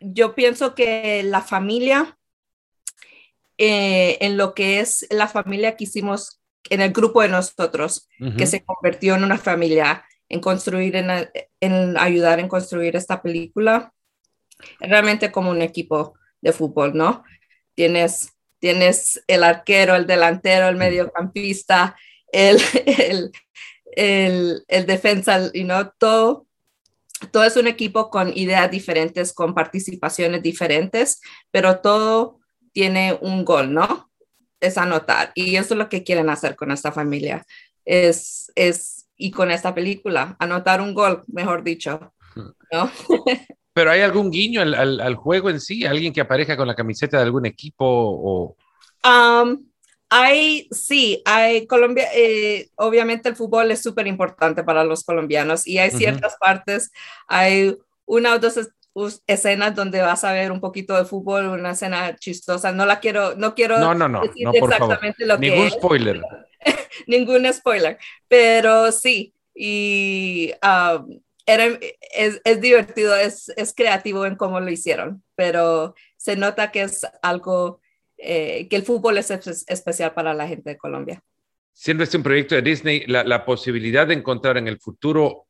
yo 0.00 0.34
pienso 0.34 0.74
que 0.74 1.22
la 1.22 1.40
familia, 1.40 2.18
eh, 3.56 4.18
en 4.20 4.36
lo 4.36 4.54
que 4.54 4.80
es 4.80 5.06
la 5.10 5.26
familia 5.26 5.76
que 5.76 5.84
hicimos 5.84 6.40
en 6.70 6.82
el 6.82 6.92
grupo 6.92 7.22
de 7.22 7.28
nosotros, 7.28 8.08
que 8.36 8.46
se 8.46 8.62
convirtió 8.62 9.14
en 9.14 9.24
una 9.24 9.38
familia, 9.38 10.04
en 10.28 10.40
construir, 10.40 10.96
en, 10.96 11.10
en 11.60 11.96
ayudar 11.98 12.40
en 12.40 12.48
construir 12.48 12.96
esta 12.96 13.22
película, 13.22 13.92
realmente 14.80 15.30
como 15.32 15.50
un 15.50 15.62
equipo 15.62 16.14
de 16.40 16.52
fútbol, 16.52 16.96
¿no? 16.96 17.24
Tienes, 17.74 18.32
tienes 18.58 19.22
el 19.26 19.44
arquero, 19.44 19.94
el 19.94 20.06
delantero, 20.06 20.68
el 20.68 20.76
mediocampista, 20.76 21.96
el, 22.32 22.58
el, 22.86 23.32
el, 23.92 24.64
el 24.68 24.86
defensa, 24.86 25.50
y 25.52 25.64
no 25.64 25.90
todo, 25.90 26.46
todo 27.32 27.44
es 27.44 27.56
un 27.56 27.66
equipo 27.66 28.10
con 28.10 28.36
ideas 28.36 28.70
diferentes, 28.70 29.32
con 29.32 29.54
participaciones 29.54 30.42
diferentes, 30.42 31.20
pero 31.50 31.80
todo 31.80 32.38
tiene 32.72 33.18
un 33.20 33.44
gol, 33.44 33.72
¿no? 33.72 34.10
Es 34.60 34.78
anotar. 34.78 35.32
Y 35.34 35.56
eso 35.56 35.74
es 35.74 35.78
lo 35.78 35.88
que 35.88 36.04
quieren 36.04 36.30
hacer 36.30 36.56
con 36.56 36.70
esta 36.70 36.92
familia. 36.92 37.44
Es, 37.84 38.52
es, 38.54 38.97
y 39.18 39.30
con 39.32 39.50
esta 39.50 39.74
película, 39.74 40.36
anotar 40.38 40.80
un 40.80 40.94
gol, 40.94 41.24
mejor 41.26 41.62
dicho, 41.64 42.14
¿no? 42.72 42.90
¿Pero 43.74 43.90
hay 43.90 44.00
algún 44.00 44.30
guiño 44.30 44.62
al, 44.62 45.00
al, 45.00 45.14
juego 45.14 45.50
en 45.50 45.60
sí? 45.60 45.84
¿Alguien 45.84 46.12
que 46.12 46.20
aparezca 46.20 46.56
con 46.56 46.66
la 46.66 46.74
camiseta 46.74 47.18
de 47.18 47.24
algún 47.24 47.46
equipo? 47.46 47.84
O... 47.86 48.56
Um, 49.04 49.68
hay, 50.10 50.68
sí, 50.70 51.22
hay 51.24 51.66
Colombia, 51.66 52.08
eh, 52.14 52.70
obviamente 52.76 53.28
el 53.28 53.36
fútbol 53.36 53.70
es 53.70 53.82
súper 53.82 54.06
importante 54.06 54.64
para 54.64 54.82
los 54.82 55.04
colombianos 55.04 55.66
y 55.66 55.78
hay 55.78 55.90
ciertas 55.90 56.36
partes, 56.40 56.90
hay 57.26 57.76
una 58.06 58.34
o 58.34 58.38
dos 58.38 58.58
escenas 59.26 59.74
donde 59.74 60.00
vas 60.00 60.24
a 60.24 60.32
ver 60.32 60.50
un 60.50 60.60
poquito 60.60 60.96
de 60.96 61.04
fútbol, 61.04 61.46
una 61.46 61.72
escena 61.72 62.16
chistosa, 62.16 62.72
no 62.72 62.86
la 62.86 63.00
quiero, 63.00 63.36
no 63.36 63.54
quiero 63.54 63.78
no, 63.78 63.94
no, 63.94 64.08
no, 64.08 64.22
decir 64.22 64.48
exactamente 64.52 65.26
lo 65.26 65.38
que 65.38 65.50
Ningún 65.50 65.70
spoiler. 65.70 66.22
Ningún 67.06 67.52
spoiler, 67.52 67.98
pero 68.28 68.92
sí, 68.92 69.34
y 69.54 70.52
um, 70.62 71.20
es, 71.46 72.40
es, 72.44 72.60
divertido, 72.60 73.16
es, 73.16 73.48
es, 73.56 73.74
creativo 73.74 74.26
en 74.26 74.36
cómo 74.36 74.60
lo 74.60 74.70
hicieron, 74.70 75.22
pero 75.34 75.94
se 76.16 76.36
nota 76.36 76.70
que 76.70 76.82
es 76.82 77.06
algo, 77.22 77.80
eh, 78.18 78.68
que 78.68 78.76
el 78.76 78.82
fútbol 78.82 79.18
es, 79.18 79.30
especial 79.30 80.12
para 80.14 80.34
la 80.34 80.46
gente 80.46 80.70
de 80.70 80.76
Colombia. 80.76 81.22
Siendo 81.72 82.04
este 82.04 82.16
un 82.16 82.22
proyecto 82.22 82.54
de 82.54 82.62
Disney, 82.62 83.04
la, 83.06 83.24
la, 83.24 83.44
posibilidad 83.44 84.06
de 84.06 84.14
encontrar 84.14 84.56
en 84.58 84.68
el 84.68 84.78
futuro 84.78 85.46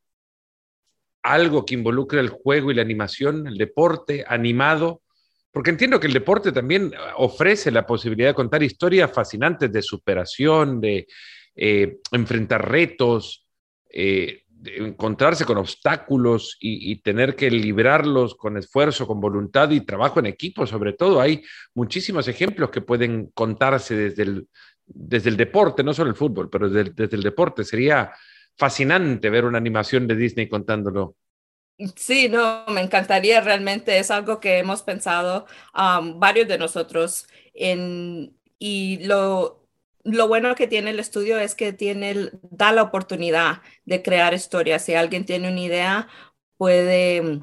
algo 1.23 1.65
que 1.65 1.75
involucre 1.75 2.21
el 2.21 2.29
juego 2.29 2.71
y 2.71 2.75
la 2.75 2.83
animación, 2.83 3.47
el 3.47 3.57
deporte 3.57 4.25
animado, 4.27 5.03
porque 5.51 5.71
entiendo 5.71 5.99
que 5.99 6.07
el 6.07 6.13
deporte 6.13 6.53
también 6.53 6.93
ofrece 7.17 7.71
la 7.71 7.87
posibilidad 7.87 8.31
de 8.31 8.35
contar 8.35 8.63
historias 8.63 9.11
fascinantes 9.13 9.73
de 9.73 9.83
superación, 9.83 10.81
de 10.81 11.07
eh, 11.61 11.99
enfrentar 12.13 12.71
retos, 12.71 13.45
eh, 13.91 14.45
encontrarse 14.65 15.45
con 15.45 15.59
obstáculos 15.59 16.57
y, 16.61 17.01
tener 17.03 17.35
que 17.35 17.51
librarlos 17.51 18.37
con 18.37 18.57
esfuerzo, 18.57 19.09
con 19.09 19.21
voluntad 19.21 19.69
y 19.73 19.81
trabajo 19.81 20.21
en 20.21 20.27
equipo, 20.27 20.69
sobre 20.69 20.93
todo. 20.93 21.21
Hay 21.21 21.43
muchísimos 21.75 22.29
ejemplos 22.29 22.71
que 22.71 22.81
pueden 22.81 23.33
contarse 23.35 23.97
desde 23.97 24.23
el, 24.23 24.49
desde 24.87 25.31
el 25.31 25.37
deporte, 25.37 25.83
no 25.83 25.93
solo 25.93 26.11
el 26.11 26.17
fútbol, 26.17 26.49
pero 26.49 26.71
desde, 26.71 27.17
el 27.17 27.23
deporte. 27.25 27.65
Sería 27.65 28.13
fascinante 28.57 29.29
ver 29.29 29.45
una 29.45 29.59
animación 29.59 30.07
de 30.07 30.15
Disney 30.15 30.49
contándolo. 30.49 31.17
Sí, 31.97 32.29
no, 32.29 32.67
me 32.69 32.83
encantaría 32.83 33.41
realmente. 33.41 33.99
Es 33.99 34.13
algo 34.13 34.39
que 34.39 34.59
hemos 34.59 34.83
pensado 34.83 35.47
um, 35.75 36.21
varios 36.21 36.47
de 36.47 36.59
nosotros 36.59 37.27
en, 37.53 38.37
y 38.61 39.05
lo, 39.05 39.68
lo 40.13 40.29
bueno 40.29 40.55
que 40.55 40.67
tiene 40.67 40.91
el 40.91 41.01
estudio 41.01 41.39
es 41.39 41.55
que 41.55 41.73
tiene, 41.73 42.31
da 42.51 42.73
la 42.73 42.83
oportunidad 42.83 43.63
de 43.85 44.03
crear 44.03 44.35
historias. 44.35 44.85
Si 44.85 44.95
alguien 44.95 45.25
tiene 45.25 45.51
una 45.51 45.61
idea, 45.61 46.09
puede, 46.57 47.41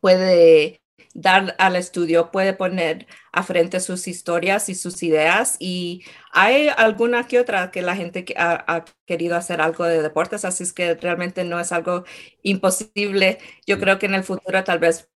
puede 0.00 0.82
dar 1.14 1.54
al 1.58 1.76
estudio, 1.76 2.30
puede 2.30 2.54
poner 2.54 3.06
a 3.32 3.42
frente 3.42 3.80
sus 3.80 4.08
historias 4.08 4.68
y 4.68 4.74
sus 4.74 5.02
ideas. 5.02 5.56
Y 5.60 6.04
hay 6.32 6.68
alguna 6.76 7.26
que 7.26 7.40
otra 7.40 7.70
que 7.70 7.82
la 7.82 7.96
gente 7.96 8.24
ha, 8.36 8.64
ha, 8.66 8.84
querido 9.06 9.36
hacer 9.36 9.60
algo 9.60 9.84
de 9.84 10.02
deportes, 10.02 10.44
así 10.44 10.64
es 10.64 10.72
que 10.72 10.94
realmente 10.94 11.44
no 11.44 11.60
es 11.60 11.72
algo 11.72 12.04
imposible. 12.42 13.38
Yo 13.66 13.78
creo 13.78 13.98
que 13.98 14.06
en 14.06 14.14
el 14.14 14.24
futuro 14.24 14.64
tal 14.64 14.78
vez 14.78 15.11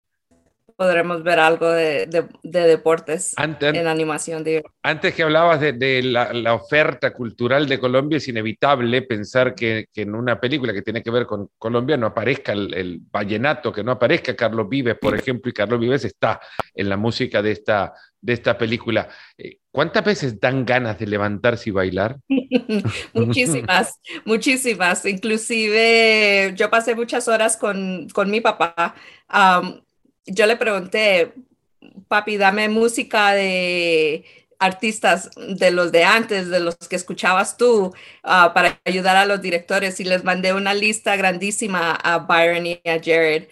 podremos 0.76 1.22
ver 1.22 1.38
algo 1.38 1.70
de, 1.70 2.06
de, 2.06 2.60
deportes 2.60 3.34
en 3.38 3.86
animación. 3.86 4.44
Antes 4.82 5.14
que 5.14 5.22
hablabas 5.22 5.60
de, 5.60 6.02
la, 6.02 6.32
la, 6.32 6.54
oferta 6.54 7.12
cultural 7.12 7.66
de 7.66 7.80
Colombia, 7.80 8.18
es 8.18 8.28
inevitable 8.28 9.02
pensar 9.02 9.54
que, 9.54 9.86
que, 9.92 10.02
en 10.02 10.14
una 10.14 10.38
película 10.38 10.74
que 10.74 10.82
tiene 10.82 11.02
que 11.02 11.10
ver 11.10 11.26
con 11.26 11.48
Colombia 11.58 11.96
no 11.96 12.06
aparezca 12.06 12.52
el, 12.52 12.74
el, 12.74 13.00
vallenato, 13.10 13.72
que 13.72 13.82
no 13.82 13.92
aparezca 13.92 14.36
Carlos 14.36 14.68
Vives, 14.68 14.96
por 15.00 15.14
ejemplo, 15.14 15.50
y 15.50 15.54
Carlos 15.54 15.80
Vives 15.80 16.04
está 16.04 16.40
en 16.74 16.88
la 16.90 16.98
música 16.98 17.40
de 17.40 17.52
esta, 17.52 17.94
de 18.20 18.32
esta 18.34 18.58
película. 18.58 19.08
Eh, 19.38 19.58
¿Cuántas 19.70 20.04
veces 20.04 20.40
dan 20.40 20.64
ganas 20.66 20.98
de 20.98 21.06
levantarse 21.06 21.70
y 21.70 21.72
bailar? 21.72 22.18
muchísimas, 23.14 23.98
muchísimas. 24.24 25.06
Inclusive 25.06 26.52
yo 26.54 26.68
pasé 26.68 26.94
muchas 26.94 27.28
horas 27.28 27.56
con, 27.56 28.08
con 28.10 28.30
mi 28.30 28.40
papá 28.40 28.94
yo 30.26 30.46
le 30.46 30.56
pregunté, 30.56 31.32
papi, 32.08 32.36
dame 32.36 32.68
música 32.68 33.32
de 33.32 34.24
artistas 34.58 35.30
de 35.36 35.70
los 35.70 35.92
de 35.92 36.04
antes, 36.04 36.48
de 36.48 36.60
los 36.60 36.76
que 36.76 36.96
escuchabas 36.96 37.56
tú, 37.56 37.92
ah, 38.22 38.52
para 38.54 38.80
ayudar 38.84 39.16
a 39.16 39.26
los 39.26 39.42
directores 39.42 40.00
y 40.00 40.04
les 40.04 40.24
mandé 40.24 40.54
una 40.54 40.74
lista 40.74 41.16
grandísima 41.16 41.92
a 41.92 42.18
Byron 42.18 42.66
y 42.66 42.80
a 42.86 43.00
Jared 43.02 43.48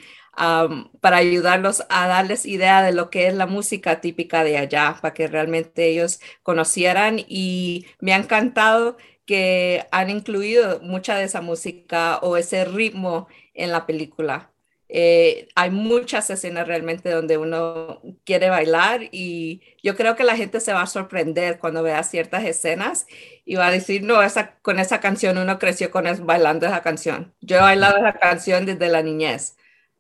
para 1.01 1.17
ayudarlos 1.19 1.85
a 1.89 2.09
darles 2.09 2.47
idea 2.47 2.83
de 2.83 2.93
lo 2.93 3.11
que 3.11 3.27
es 3.29 3.35
la 3.35 3.47
música 3.47 4.01
típica 4.01 4.45
de 4.45 4.59
allá, 4.59 4.99
para 5.01 5.15
que 5.15 5.29
realmente 5.29 5.87
ellos 5.89 6.21
conocieran 6.43 7.19
y 7.29 7.87
me 8.01 8.13
ha 8.15 8.17
encantado 8.17 8.97
que 9.27 9.87
han 9.91 10.11
incluido 10.11 10.81
mucha 10.81 11.17
de 11.17 11.25
esa 11.25 11.41
música 11.41 12.19
o 12.19 12.37
ese 12.37 12.65
ritmo 12.65 13.29
en 13.55 13.73
la 13.73 13.87
película. 13.87 14.54
Eh, 14.97 15.49
hay 15.57 15.71
muchas 15.71 16.31
escenas 16.31 16.69
realmente 16.69 17.11
donde 17.11 17.37
uno 17.37 18.01
quiere 18.25 18.49
bailar 18.49 19.01
y 19.11 19.61
yo 19.83 19.97
creo 19.97 20.15
que 20.15 20.23
la 20.23 20.37
gente 20.37 20.61
se 20.61 20.73
va 20.73 20.83
a 20.83 20.87
sorprender 20.87 21.59
cuando 21.59 21.83
vea 21.83 22.05
ciertas 22.05 22.45
escenas 22.45 23.09
y 23.45 23.57
va 23.57 23.67
a 23.67 23.71
decir, 23.73 24.05
no, 24.05 24.23
esa, 24.23 24.55
con 24.63 24.79
esa 24.79 25.01
canción 25.01 25.37
uno 25.37 25.59
creció 25.59 25.91
con 25.91 26.05
bailando 26.25 26.67
esa 26.67 26.83
canción. 26.83 27.35
Yo 27.41 27.57
he 27.57 27.61
bailado 27.61 27.97
esa 27.97 28.13
canción 28.13 28.67
desde 28.67 28.89
la 28.89 29.03
niñez 29.03 29.57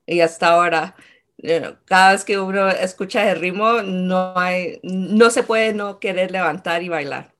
y 0.06 0.20
hasta 0.20 0.50
ahora 0.50 0.94
cada 1.86 2.12
vez 2.12 2.24
que 2.24 2.38
uno 2.38 2.68
escucha 2.68 3.28
el 3.30 3.40
ritmo, 3.40 3.82
no, 3.82 4.34
hay, 4.36 4.78
no 4.84 5.28
se 5.30 5.42
puede 5.42 5.74
no 5.74 5.98
querer 5.98 6.30
levantar 6.30 6.84
y 6.84 6.88
bailar. 6.88 7.33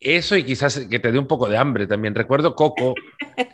Eso 0.00 0.36
y 0.36 0.44
quizás 0.44 0.78
que 0.90 0.98
te 0.98 1.10
dé 1.10 1.18
un 1.18 1.26
poco 1.26 1.48
de 1.48 1.56
hambre 1.56 1.86
también. 1.86 2.14
Recuerdo 2.14 2.54
Coco, 2.54 2.94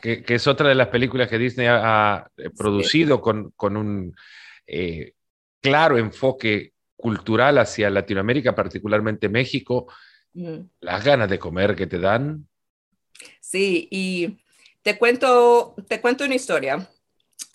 que, 0.03 0.25
es 0.27 0.47
otra 0.47 0.69
de 0.69 0.75
las 0.75 0.89
películas 0.89 1.29
que 1.29 1.39
Disney 1.39 1.67
ha, 1.69 2.29
producido 2.57 3.21
con, 3.21 3.51
con, 3.53 3.77
un 3.77 4.15
eh, 4.67 5.13
claro 5.61 5.99
enfoque 5.99 6.73
cultural 6.97 7.59
hacia 7.59 7.91
Latinoamérica, 7.91 8.55
particularmente 8.55 9.29
México. 9.29 9.93
Las 10.81 11.05
ganas 11.05 11.29
de 11.29 11.39
comer 11.39 11.77
que 11.77 11.87
te 11.87 11.99
dan. 11.99 12.49
Sí, 13.41 13.89
y 13.91 14.39
te 14.83 14.99
cuento, 14.99 15.75
te 15.89 16.01
cuento 16.01 16.25
una 16.25 16.35
historia. 16.35 16.89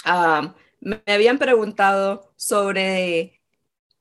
Ah, 0.05 0.55
me 0.79 1.01
habían 1.07 1.39
preguntado 1.39 2.33
sobre 2.35 3.41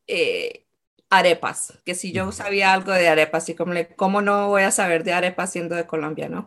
eh, 0.07 0.66
arepas, 1.11 1.79
que 1.85 1.95
si 1.95 2.13
yo 2.13 2.33
sabía 2.33 2.73
algo 2.73 2.93
de 2.93 3.09
arepas 3.09 3.49
y 3.49 3.55
como, 3.55 3.75
¿cómo 3.97 4.23
no 4.23 4.49
voy 4.49 4.63
a 4.63 4.71
saber 4.71 5.05
de 5.05 5.13
arepas 5.13 5.53
siendo 5.53 5.77
de 5.77 5.87
Colombia, 5.87 6.29
no? 6.29 6.47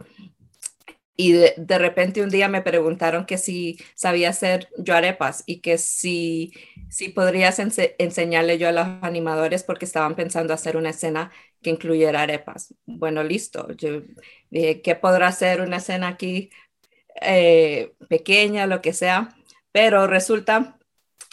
Y 1.22 1.34
de, 1.34 1.78
repente 1.78 2.24
un 2.24 2.30
día 2.30 2.48
me 2.48 2.62
preguntaron 2.62 3.26
que 3.26 3.38
si 3.38 3.78
sabía 3.94 4.30
hacer 4.30 4.70
yo 4.78 4.96
arepas 4.96 5.44
y 5.46 5.60
que 5.60 5.78
si, 5.78 6.54
si 6.90 7.10
podrías 7.10 7.60
enseñarle 7.60 8.58
yo 8.58 8.70
a 8.70 8.72
los 8.72 8.88
animadores 9.02 9.64
porque 9.64 9.84
estaban 9.84 10.16
pensando 10.16 10.54
hacer 10.54 10.78
una 10.78 10.92
escena 10.92 11.30
que 11.62 11.72
incluyera 11.72 12.22
arepas. 12.22 12.74
Bueno, 12.86 13.22
listo. 13.22 13.70
Yo 13.74 14.02
dije, 14.50 14.82
¿qué 14.82 14.96
podrá 14.96 15.28
hacer 15.28 15.60
una 15.60 15.78
escena 15.78 16.08
aquí 16.08 16.52
eh, 17.22 17.92
pequeña, 18.08 18.66
lo 18.66 18.82
que 18.82 18.94
sea? 18.94 19.36
Pero 19.74 20.08
resulta 20.08 20.80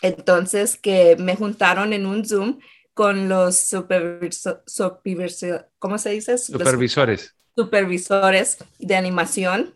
entonces 0.02 0.76
que 0.76 1.14
me 1.16 1.36
juntaron 1.36 1.92
en 1.92 2.06
un 2.06 2.26
Zoom 2.26 2.58
con 2.96 3.28
los 3.28 3.59
supervisores, 3.61 5.66
¿cómo 5.78 5.98
se 5.98 6.11
dice? 6.11 6.38
Supervisores. 6.38 7.37
supervisores 7.54 8.59
de 8.78 8.96
animación. 8.96 9.74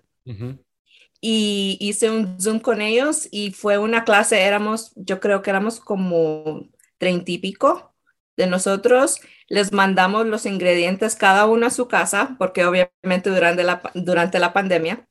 Y 1.21 1.77
hice 1.81 2.11
un 2.11 2.41
Zoom 2.41 2.61
con 2.61 2.81
ellos 2.81 3.29
y 3.31 3.51
fue 3.53 3.79
una 3.79 4.05
clase, 4.05 4.41
éramos, 4.43 4.93
yo 4.97 5.21
creo 5.21 5.43
que 5.43 5.51
éramos 5.51 5.81
como 5.81 6.69
treinta 6.99 7.31
y 7.33 7.39
pico 7.39 7.95
de 8.37 8.47
nosotros. 8.47 9.21
Les 9.49 9.73
mandamos 9.73 10.27
los 10.27 10.47
ingredientes 10.47 11.17
cada 11.17 11.47
uno 11.47 11.67
a 11.67 11.71
su 11.71 11.89
casa, 11.89 12.37
porque 12.39 12.65
obviamente 12.65 13.29
durante 13.31 13.65
la, 13.65 13.83
durante 13.95 14.39
la 14.39 14.53
pandemia 14.55 15.07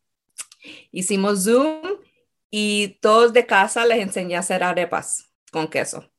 hicimos 0.92 1.44
Zoom 1.44 1.82
y 2.50 3.00
todos 3.02 3.34
de 3.34 3.46
casa 3.46 3.86
les 3.86 4.00
enseñé 4.00 4.36
a 4.36 4.40
hacer 4.40 4.64
arepas 4.64 5.32
con 5.52 5.68
queso. 5.70 6.10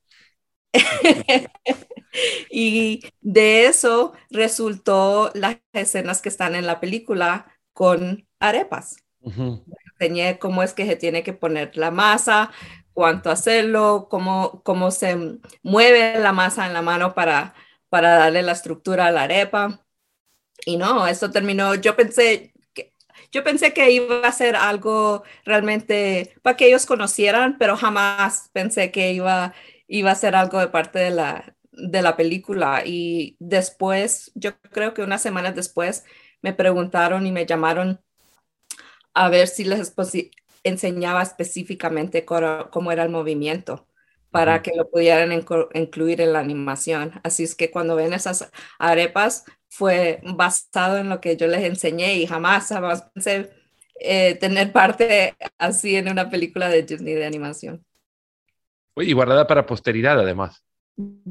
y 2.49 3.03
de 3.21 3.65
eso 3.65 4.13
resultó 4.29 5.31
las 5.33 5.57
escenas 5.73 6.21
que 6.21 6.29
están 6.29 6.55
en 6.55 6.65
la 6.65 6.79
película 6.79 7.47
con 7.73 8.27
arepas. 8.39 8.97
Enseñé 9.99 10.39
cómo 10.39 10.63
es 10.63 10.73
que 10.73 10.85
se 10.85 10.95
tiene 10.95 11.23
que 11.23 11.33
poner 11.33 11.77
la 11.77 11.91
masa, 11.91 12.51
cuánto 12.93 13.29
hacerlo, 13.29 14.07
cómo, 14.09 14.61
cómo 14.63 14.91
se 14.91 15.39
mueve 15.63 16.19
la 16.19 16.33
masa 16.33 16.67
en 16.67 16.73
la 16.73 16.81
mano 16.81 17.13
para, 17.13 17.53
para 17.89 18.15
darle 18.15 18.41
la 18.41 18.53
estructura 18.53 19.07
a 19.07 19.11
la 19.11 19.23
arepa. 19.23 19.85
Y 20.65 20.77
no, 20.77 21.07
eso 21.07 21.31
terminó, 21.31 21.75
yo 21.75 21.95
pensé, 21.95 22.53
yo 23.31 23.43
pensé 23.43 23.73
que 23.73 23.91
iba 23.91 24.27
a 24.27 24.31
ser 24.31 24.55
algo 24.55 25.23
realmente 25.45 26.35
para 26.41 26.57
que 26.57 26.67
ellos 26.67 26.85
conocieran, 26.85 27.57
pero 27.57 27.77
jamás 27.77 28.49
pensé 28.53 28.91
que 28.91 29.13
iba, 29.13 29.53
iba 29.91 30.11
a 30.11 30.15
ser 30.15 30.35
algo 30.35 30.59
de 30.59 30.67
parte 30.69 30.99
de 30.99 31.11
la, 31.11 31.55
de 31.71 32.01
la 32.01 32.15
película. 32.17 32.83
Y 32.85 33.35
después, 33.39 34.31
yo 34.35 34.57
creo 34.71 34.93
que 34.93 35.03
unas 35.03 35.21
semanas 35.21 35.55
después, 35.55 36.05
me 36.41 36.53
preguntaron 36.53 37.27
y 37.27 37.31
me 37.31 37.45
llamaron 37.45 38.01
a 39.13 39.29
ver 39.29 39.47
si 39.47 39.65
les 39.65 39.93
enseñaba 40.63 41.21
específicamente 41.21 42.25
cómo, 42.25 42.91
era 42.91 43.03
el 43.03 43.09
movimiento 43.09 43.87
para 44.31 44.61
que 44.61 44.71
lo 44.75 44.89
pudieran 44.89 45.33
incluir 45.33 46.21
en 46.21 46.33
la 46.33 46.39
animación. 46.39 47.19
Así 47.23 47.43
es 47.43 47.55
que 47.55 47.69
cuando 47.69 47.97
ven 47.97 48.13
esas 48.13 48.49
arepas, 48.79 49.45
fue 49.69 50.21
basado 50.23 50.97
en 50.99 51.09
lo 51.09 51.19
que 51.21 51.35
yo 51.37 51.47
les 51.47 51.63
enseñé 51.63 52.15
y 52.15 52.27
jamás, 52.27 52.69
jamás 52.69 53.03
pensé 53.13 53.51
eh, 53.99 54.35
tener 54.35 54.71
parte 54.71 55.35
así 55.57 55.95
en 55.97 56.09
una 56.09 56.29
película 56.29 56.69
de 56.69 56.83
Disney 56.83 57.13
de 57.15 57.25
animación. 57.25 57.85
Y 58.95 59.13
guardada 59.13 59.47
para 59.47 59.65
posteridad, 59.65 60.19
además. 60.19 60.63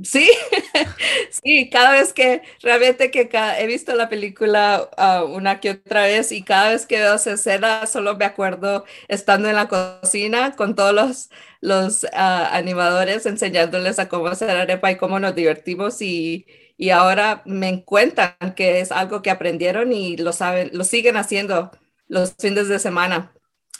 Sí, 0.02 0.28
sí, 1.30 1.68
cada 1.70 1.92
vez 1.92 2.12
que 2.12 2.42
realmente 2.62 3.10
que 3.10 3.28
he 3.58 3.66
visto 3.66 3.94
la 3.94 4.08
película 4.08 4.88
ah, 4.96 5.24
una 5.24 5.60
que 5.60 5.70
otra 5.70 6.02
vez 6.02 6.32
y 6.32 6.42
cada 6.42 6.70
vez 6.70 6.86
que 6.86 6.98
veo 6.98 7.14
esa 7.14 7.32
escena 7.32 7.86
solo 7.86 8.16
me 8.16 8.24
acuerdo 8.24 8.84
estando 9.08 9.48
en 9.48 9.56
la 9.56 9.68
cocina 9.68 10.56
con 10.56 10.74
todos 10.74 10.94
los, 10.94 11.30
los 11.60 12.06
ah, 12.14 12.50
animadores 12.56 13.26
enseñándoles 13.26 13.98
a 13.98 14.08
cómo 14.08 14.28
hacer 14.28 14.50
arepa 14.50 14.90
y 14.90 14.96
cómo 14.96 15.20
nos 15.20 15.34
divertimos 15.34 16.00
y, 16.02 16.46
y 16.76 16.90
ahora 16.90 17.42
me 17.44 17.84
cuentan 17.84 18.34
que 18.56 18.80
es 18.80 18.90
algo 18.92 19.22
que 19.22 19.30
aprendieron 19.30 19.92
y 19.92 20.16
lo 20.16 20.32
saben, 20.32 20.70
lo 20.72 20.84
siguen 20.84 21.16
haciendo 21.16 21.70
los 22.08 22.34
fines 22.38 22.68
de 22.68 22.78
semana. 22.78 23.32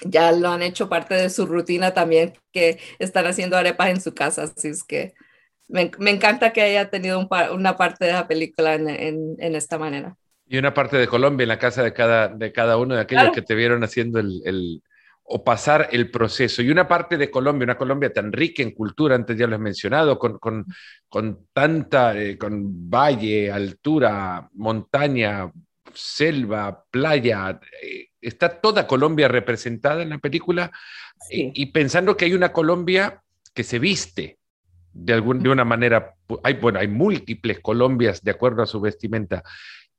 Ya 0.04 0.32
lo 0.32 0.48
han 0.48 0.62
hecho 0.62 0.88
parte 0.88 1.14
de 1.14 1.30
su 1.30 1.46
rutina 1.46 1.92
también, 1.92 2.32
que 2.52 2.78
están 2.98 3.26
haciendo 3.26 3.56
arepas 3.56 3.90
en 3.90 4.00
su 4.00 4.14
casa. 4.14 4.44
Así 4.44 4.68
es 4.68 4.84
que 4.84 5.14
me, 5.68 5.90
me 5.98 6.10
encanta 6.10 6.52
que 6.52 6.62
haya 6.62 6.90
tenido 6.90 7.28
una 7.52 7.76
parte 7.76 8.06
de 8.06 8.12
la 8.12 8.26
película 8.26 8.74
en, 8.74 8.88
en, 8.88 9.54
esta 9.54 9.78
manera. 9.78 10.16
Y 10.46 10.58
una 10.58 10.74
parte 10.74 10.96
de 10.96 11.06
Colombia 11.06 11.44
en 11.44 11.48
la 11.48 11.58
casa 11.58 11.82
de 11.82 11.92
cada, 11.92 12.28
de 12.28 12.52
cada 12.52 12.76
uno 12.76 12.94
de 12.94 13.02
aquellos 13.02 13.30
que 13.32 13.42
te 13.42 13.54
vieron 13.54 13.84
haciendo 13.84 14.18
el, 14.18 14.42
el, 14.44 14.82
o 15.22 15.44
pasar 15.44 15.88
el 15.92 16.10
proceso. 16.10 16.60
Y 16.60 16.70
una 16.70 16.88
parte 16.88 17.16
de 17.16 17.30
Colombia, 17.30 17.64
una 17.64 17.78
Colombia 17.78 18.12
tan 18.12 18.32
rica 18.32 18.62
en 18.62 18.72
cultura, 18.72 19.14
antes 19.14 19.38
ya 19.38 19.46
lo 19.46 19.54
he 19.54 19.60
mencionado, 19.60 20.18
con, 20.18 20.38
con, 20.38 20.66
con 21.08 21.46
tanta, 21.52 22.20
eh, 22.20 22.36
con 22.36 22.90
valle, 22.90 23.50
altura, 23.50 24.48
montaña, 24.54 25.50
selva, 25.94 26.84
playa, 26.90 27.60
eh, 27.80 28.09
está 28.20 28.60
toda 28.60 28.86
Colombia 28.86 29.28
representada 29.28 30.02
en 30.02 30.10
la 30.10 30.18
película 30.18 30.70
y, 31.30 31.66
pensando 31.66 32.16
que 32.16 32.26
hay 32.26 32.34
una 32.34 32.52
Colombia 32.52 33.22
que 33.54 33.64
se 33.64 33.78
viste 33.78 34.38
de, 34.92 35.12
algún, 35.12 35.42
de 35.42 35.50
una 35.50 35.64
manera, 35.64 36.14
hay, 36.42 36.54
bueno, 36.54 36.78
hay 36.78 36.88
múltiples 36.88 37.60
Colombias 37.60 38.22
de 38.22 38.30
acuerdo 38.30 38.62
a 38.62 38.66
su 38.66 38.80
vestimenta, 38.80 39.42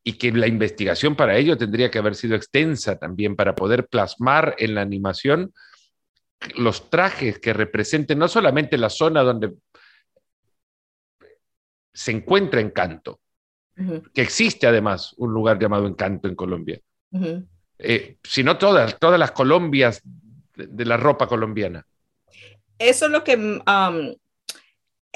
y 0.04 0.14
que 0.14 0.32
la 0.32 0.48
investigación 0.48 1.16
para 1.16 1.38
ello 1.38 1.58
tendría 1.58 1.92
que 1.92 2.00
haber 2.00 2.16
sido 2.16 2.36
extensa 2.36 2.98
también 2.98 3.36
para 3.36 3.56
poder 3.56 3.88
plasmar 3.88 4.56
en 4.58 4.76
la 4.76 4.82
animación 4.82 5.54
los 6.56 6.90
trajes 6.90 7.38
que 7.40 7.54
representen 7.54 8.18
no 8.18 8.28
solamente 8.28 8.78
la 8.78 8.90
zona 8.90 9.22
donde 9.22 9.54
se 11.94 12.12
encuentra 12.12 12.62
Encanto, 12.62 13.20
que 14.14 14.22
existe 14.22 14.66
además 14.66 15.14
un 15.18 15.34
lugar 15.34 15.60
llamado 15.60 15.86
Encanto 15.86 16.28
en 16.28 16.36
Colombia, 16.36 16.80
eh, 17.84 18.18
sino 18.24 18.58
todas, 18.58 18.98
todas 19.00 19.20
las 19.20 19.32
Colombias 19.32 20.02
de, 20.56 20.86
la 20.86 20.98
ropa 20.98 21.28
colombiana. 21.28 21.86
Eso 22.78 23.06
es 23.06 23.12
lo 23.12 23.24
que 23.24 23.36
um, 23.36 24.16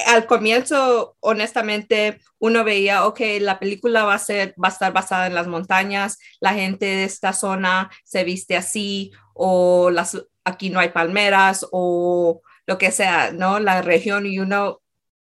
al 0.06 0.26
comienzo, 0.26 1.16
honestamente, 1.20 2.20
uno 2.40 2.64
veía, 2.64 3.06
ok, 3.06 3.20
la 3.40 3.60
película 3.60 4.04
va 4.04 4.16
a, 4.16 4.20
ser, 4.20 4.54
va 4.62 4.68
a 4.68 4.72
estar 4.72 4.92
basada 4.94 5.28
en 5.28 5.36
las 5.36 5.48
montañas, 5.48 6.20
la 6.40 6.54
gente 6.54 6.86
de 6.86 7.04
esta 7.06 7.34
zona 7.34 7.90
se 8.04 8.24
viste 8.24 8.58
así, 8.58 9.12
o 9.34 9.90
las, 9.92 10.22
aquí 10.44 10.70
no 10.70 10.80
hay 10.80 10.90
palmeras, 10.90 11.66
o 11.72 12.42
lo 12.66 12.78
que 12.78 12.92
sea, 12.92 13.32
¿no? 13.32 13.60
La 13.60 13.82
región 13.82 14.26
y 14.26 14.40
uno, 14.40 14.82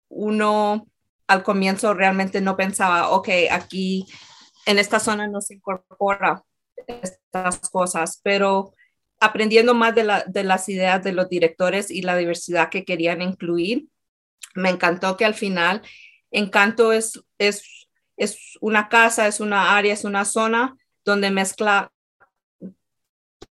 uno 0.09 0.87
al 1.27 1.43
comienzo 1.43 1.93
realmente 1.93 2.41
no 2.41 2.57
pensaba, 2.57 3.09
ok, 3.11 3.29
aquí 3.51 4.05
en 4.65 4.79
esta 4.79 4.99
zona 4.99 5.27
no 5.27 5.41
se 5.41 5.55
incorpora 5.55 6.43
estas 6.89 7.69
cosas, 7.69 8.19
pero 8.23 8.73
aprendiendo 9.19 9.73
más 9.73 9.95
de, 9.95 10.03
la, 10.03 10.23
de 10.25 10.43
las 10.43 10.69
ideas 10.69 11.03
de 11.03 11.11
los 11.11 11.29
directores 11.29 11.91
y 11.91 12.01
la 12.01 12.15
diversidad 12.15 12.69
que 12.69 12.85
querían 12.85 13.21
incluir, 13.21 13.87
me 14.55 14.69
encantó 14.69 15.17
que 15.17 15.25
al 15.25 15.35
final 15.35 15.81
Encanto 16.31 16.93
es, 16.93 17.19
es, 17.37 17.87
es 18.15 18.57
una 18.61 18.87
casa, 18.87 19.27
es 19.27 19.39
una 19.39 19.75
área, 19.77 19.93
es 19.93 20.03
una 20.03 20.25
zona 20.25 20.77
donde 21.03 21.31
mezcla 21.31 21.91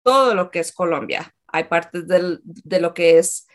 todo 0.03 0.35
lo 0.35 0.51
que 0.51 0.59
es 0.59 0.71
Colombia. 0.71 1.35
Hay 1.47 1.65
partes 1.65 2.07
de 2.07 2.79
lo 2.79 2.93
que 2.93 3.17
es 3.19 3.45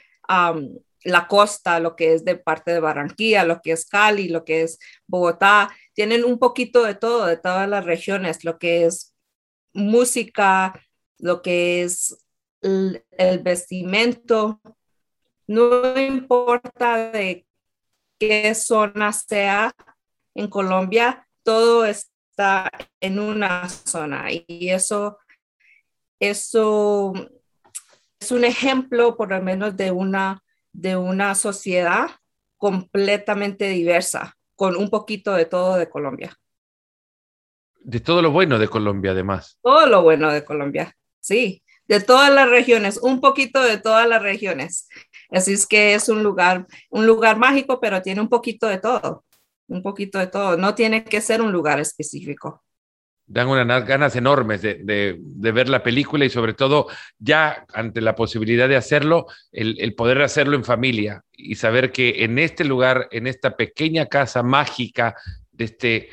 la 1.04 1.28
costa, 1.28 1.80
lo 1.80 1.96
que 1.96 2.14
es 2.14 2.24
de 2.24 2.36
parte 2.36 2.72
de 2.72 2.80
Barranquilla, 2.80 3.44
lo 3.44 3.60
que 3.62 3.72
es 3.72 3.86
Cali, 3.86 4.28
lo 4.28 4.44
que 4.44 4.62
es 4.62 4.78
Bogotá. 5.06 5.70
Tienen 5.94 6.24
un 6.24 6.38
poquito 6.38 6.84
de 6.84 6.94
todo, 6.94 7.26
de 7.26 7.36
todas 7.36 7.68
las 7.68 7.84
regiones, 7.84 8.44
lo 8.44 8.58
que 8.58 8.84
es 8.84 9.15
música, 9.76 10.80
lo 11.18 11.42
que 11.42 11.82
es 11.82 12.24
el 12.62 13.38
vestimento, 13.42 14.60
no 15.46 15.98
importa 15.98 17.10
de 17.12 17.46
qué 18.18 18.54
zona 18.54 19.12
sea 19.12 19.72
en 20.34 20.48
Colombia, 20.48 21.28
todo 21.42 21.86
está 21.86 22.70
en 23.00 23.18
una 23.18 23.68
zona 23.68 24.26
y 24.30 24.70
eso, 24.70 25.18
eso 26.18 27.12
es 28.18 28.32
un 28.32 28.44
ejemplo 28.44 29.16
por 29.16 29.30
lo 29.30 29.40
menos 29.42 29.76
de 29.76 29.90
una, 29.92 30.42
de 30.72 30.96
una 30.96 31.34
sociedad 31.34 32.08
completamente 32.56 33.68
diversa, 33.68 34.36
con 34.54 34.76
un 34.76 34.90
poquito 34.90 35.34
de 35.34 35.44
todo 35.44 35.76
de 35.76 35.88
Colombia. 35.88 36.36
De 37.86 38.00
todo 38.00 38.20
lo 38.20 38.32
bueno 38.32 38.58
de 38.58 38.66
Colombia, 38.66 39.12
además. 39.12 39.60
Todo 39.62 39.86
lo 39.86 40.02
bueno 40.02 40.32
de 40.32 40.42
Colombia, 40.42 40.92
sí, 41.20 41.62
de 41.86 42.00
todas 42.00 42.34
las 42.34 42.50
regiones, 42.50 42.98
un 43.00 43.20
poquito 43.20 43.62
de 43.62 43.78
todas 43.78 44.08
las 44.08 44.20
regiones. 44.20 44.88
Así 45.30 45.52
es 45.52 45.68
que 45.68 45.94
es 45.94 46.08
un 46.08 46.24
lugar, 46.24 46.66
un 46.90 47.06
lugar 47.06 47.38
mágico, 47.38 47.78
pero 47.80 48.02
tiene 48.02 48.20
un 48.20 48.28
poquito 48.28 48.66
de 48.66 48.78
todo, 48.78 49.24
un 49.68 49.82
poquito 49.82 50.18
de 50.18 50.26
todo. 50.26 50.56
No 50.56 50.74
tiene 50.74 51.04
que 51.04 51.20
ser 51.20 51.40
un 51.40 51.52
lugar 51.52 51.78
específico. 51.78 52.64
Dan 53.24 53.46
unas 53.46 53.86
ganas 53.86 54.16
enormes 54.16 54.62
de, 54.62 54.82
de, 54.82 55.52
ver 55.52 55.68
la 55.68 55.84
película 55.84 56.24
y 56.24 56.30
sobre 56.30 56.54
todo 56.54 56.88
ya 57.20 57.66
ante 57.72 58.00
la 58.00 58.16
posibilidad 58.16 58.68
de 58.68 58.76
hacerlo, 58.76 59.26
el, 59.52 59.80
el 59.80 59.94
poder 59.94 60.22
hacerlo 60.22 60.56
en 60.56 60.64
familia 60.64 61.22
y 61.30 61.54
saber 61.54 61.92
que 61.92 62.24
en 62.24 62.40
este 62.40 62.64
lugar, 62.64 63.06
en 63.12 63.28
esta 63.28 63.56
pequeña 63.56 64.06
casa 64.06 64.42
mágica 64.42 65.14
de 65.52 65.64
este 65.66 66.08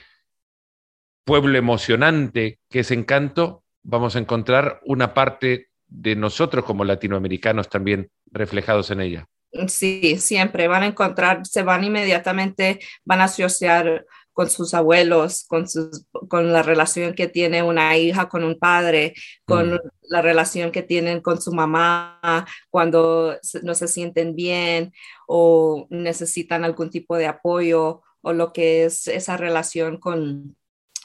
pueblo 1.23 1.57
emocionante 1.57 2.59
que 2.69 2.79
es 2.79 2.91
Encanto, 2.91 3.63
vamos 3.83 4.15
a 4.15 4.19
encontrar 4.19 4.81
una 4.85 5.13
parte 5.13 5.69
de 5.87 6.15
nosotros 6.15 6.65
como 6.65 6.83
latinoamericanos 6.85 7.69
también 7.69 8.09
reflejados 8.31 8.89
en 8.91 9.01
ella. 9.01 9.27
Sí, 9.67 10.17
siempre 10.17 10.67
van 10.67 10.83
a 10.83 10.87
encontrar, 10.87 11.45
se 11.45 11.61
van 11.61 11.83
inmediatamente, 11.83 12.79
van 13.05 13.21
a 13.21 13.25
asociar 13.25 14.05
con 14.31 14.49
sus 14.49 14.73
abuelos, 14.73 15.45
con, 15.47 15.69
sus, 15.69 16.07
con 16.27 16.51
la 16.51 16.63
relación 16.63 17.13
que 17.13 17.27
tiene 17.27 17.61
una 17.61 17.95
hija 17.95 18.29
con 18.29 18.43
un 18.43 18.57
padre, 18.57 19.13
con 19.45 19.75
mm. 19.75 19.79
la 20.09 20.23
relación 20.23 20.71
que 20.71 20.81
tienen 20.81 21.21
con 21.21 21.39
su 21.39 21.53
mamá 21.53 22.47
cuando 22.71 23.37
no 23.61 23.75
se 23.75 23.87
sienten 23.87 24.35
bien 24.35 24.91
o 25.27 25.85
necesitan 25.91 26.63
algún 26.63 26.89
tipo 26.89 27.15
de 27.15 27.27
apoyo 27.27 28.01
o 28.21 28.33
lo 28.33 28.53
que 28.53 28.85
es 28.85 29.07
esa 29.07 29.37
relación 29.37 29.99
con, 29.99 30.55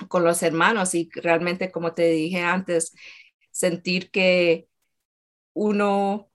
con 0.09 0.25
los 0.25 0.43
hermanos. 0.43 0.95
Y 0.95 1.09
realmente, 1.15 1.73
como 1.73 1.95
te 1.95 2.11
dije 2.11 2.43
antes, 2.43 2.95
sentir 3.51 4.11
que 4.11 4.69
uno, 5.55 6.31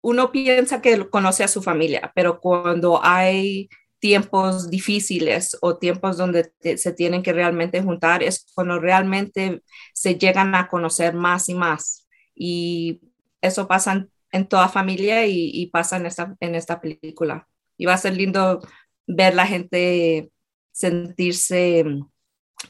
uno 0.00 0.32
piensa 0.32 0.80
que 0.80 1.08
conoce 1.10 1.44
a 1.44 1.48
su 1.48 1.62
familia, 1.62 2.12
pero 2.14 2.40
cuando 2.40 3.00
hay 3.02 3.68
tiempos 4.02 4.68
difíciles 4.68 5.56
o 5.60 5.78
tiempos 5.78 6.16
donde 6.16 6.52
se 6.76 6.92
tienen 6.92 7.22
que 7.22 7.32
realmente 7.32 7.82
juntar 7.82 8.24
es 8.24 8.46
cuando 8.52 8.80
realmente 8.80 9.62
se 9.94 10.16
llegan 10.16 10.56
a 10.56 10.66
conocer 10.66 11.14
más 11.14 11.48
y 11.48 11.54
más. 11.54 12.08
Y 12.34 13.00
eso 13.40 13.68
pasa 13.68 14.08
en, 14.32 14.48
toda 14.48 14.68
familia 14.68 15.26
y, 15.26 15.66
pasa 15.66 15.98
en 15.98 16.06
esta, 16.06 16.36
en 16.40 16.56
esta 16.56 16.80
película. 16.80 17.48
Y 17.76 17.86
va 17.86 17.94
a 17.94 17.98
ser 17.98 18.16
lindo 18.16 18.60
ver 19.06 19.36
la 19.36 19.46
gente 19.46 20.32
sentirse 20.72 21.84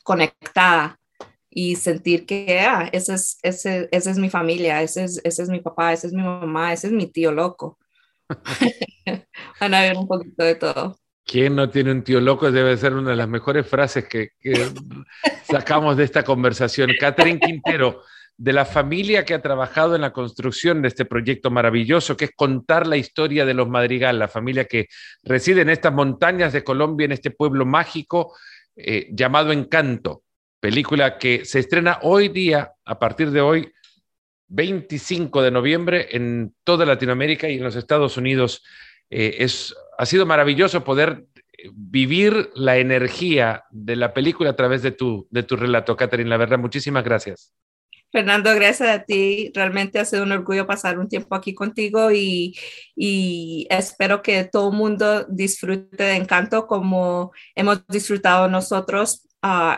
conectada 0.03 0.99
y 1.55 1.77
sentir 1.77 2.25
que 2.25 2.61
ah, 2.61 2.89
ese 2.93 3.15
es, 3.15 3.39
ese, 3.43 3.89
esa 3.93 4.11
es 4.11 4.19
mi 4.19 4.31
familia, 4.31 4.83
ese 4.83 5.05
es, 5.05 5.21
ese 5.23 5.43
es 5.43 5.49
mi 5.49 5.61
papá, 5.61 5.93
ese 5.93 6.07
es 6.07 6.13
mi 6.13 6.23
mamá, 6.23 6.73
ese 6.73 6.87
es 6.87 6.93
mi 6.93 7.07
tío 7.07 7.31
loco. 7.31 7.79
Van 9.61 9.75
a 9.75 9.83
ver 9.83 9.97
un 9.97 10.07
poquito 10.07 10.43
de 10.45 10.55
todo. 10.55 10.99
¿Quién 11.25 11.55
no 11.55 11.71
tiene 11.71 11.93
un 11.93 12.03
tío 12.03 12.21
loco? 12.21 12.51
Debe 12.51 12.77
ser 12.77 12.95
una 12.95 13.11
de 13.11 13.17
las 13.17 13.29
mejores 13.29 13.67
frases 13.67 14.09
que, 14.09 14.31
que 14.41 14.67
sacamos 15.45 15.97
de 15.97 16.05
esta 16.05 16.25
conversación. 16.25 16.91
Catherine 16.99 17.39
Quintero, 17.39 18.03
de 18.37 18.53
la 18.53 18.65
familia 18.65 19.25
que 19.25 19.35
ha 19.35 19.43
trabajado 19.43 19.95
en 19.95 20.01
la 20.01 20.13
construcción 20.13 20.83
de 20.83 20.89
este 20.89 21.05
proyecto 21.05 21.51
maravilloso, 21.51 22.17
que 22.17 22.27
es 22.27 22.33
contar 22.35 22.87
la 22.87 22.97
historia 22.97 23.45
de 23.45 23.55
los 23.55 23.69
Madrigal, 23.69 24.19
la 24.19 24.29
familia 24.29 24.65
que 24.65 24.89
reside 25.23 25.61
en 25.61 25.71
estas 25.71 25.93
montañas 25.93 26.53
de 26.53 26.65
Colombia, 26.65 27.05
en 27.05 27.13
este 27.13 27.31
pueblo 27.31 27.67
mágico 27.67 28.35
eh, 28.77 29.09
llamado 29.13 29.53
Encanto 29.53 30.23
película 30.63 31.19
que 31.19 31.45
se 31.45 31.59
estrena 31.59 31.99
hoy 32.03 32.29
día, 32.29 32.75
a 32.85 33.01
partir 33.01 33.33
de 33.33 33.41
hoy, 33.41 33.73
25 34.47 35.43
de 35.43 35.51
noviembre, 35.51 36.09
en 36.13 36.55
toda 36.63 36.87
Latinoamérica 36.87 37.49
y 37.49 37.57
en 37.57 37.65
los 37.65 37.75
Estados 37.75 38.17
Unidos. 38.17 38.63
Eh, 39.11 39.39
es, 39.41 39.75
ha 39.99 40.07
sido 40.07 40.25
maravilloso 40.25 40.85
poder 40.85 41.27
vivir 41.75 42.51
la 42.55 42.79
energía 42.79 43.65
de 43.73 43.97
la 43.97 44.15
película 44.15 44.51
a 44.51 44.57
través 44.57 44.83
de 44.83 44.93
tu, 44.93 45.27
de 45.31 45.43
tu 45.43 45.57
relato, 45.57 45.97
Catherine. 45.97 46.31
La 46.31 46.37
verdad, 46.37 46.61
muchísimas 46.61 47.03
gracias. 47.03 47.53
Fernando, 48.13 48.55
gracias 48.55 48.91
a 48.91 49.05
ti. 49.05 49.51
Realmente 49.55 49.99
ha 49.99 50.05
sido 50.05 50.23
un 50.23 50.33
orgullo 50.33 50.67
pasar 50.67 50.99
un 50.99 51.09
tiempo 51.09 51.35
aquí 51.35 51.55
contigo 51.55 52.13
y, 52.13 52.55
y 52.95 53.67
espero 53.71 54.21
que 54.23 54.45
todo 54.45 54.71
el 54.71 54.77
mundo 54.77 55.25
disfrute 55.31 56.05
de 56.05 56.17
Encanto 56.17 56.67
como 56.67 57.33
hemos 57.55 57.87
disfrutado 57.87 58.49
nosotros 58.49 59.27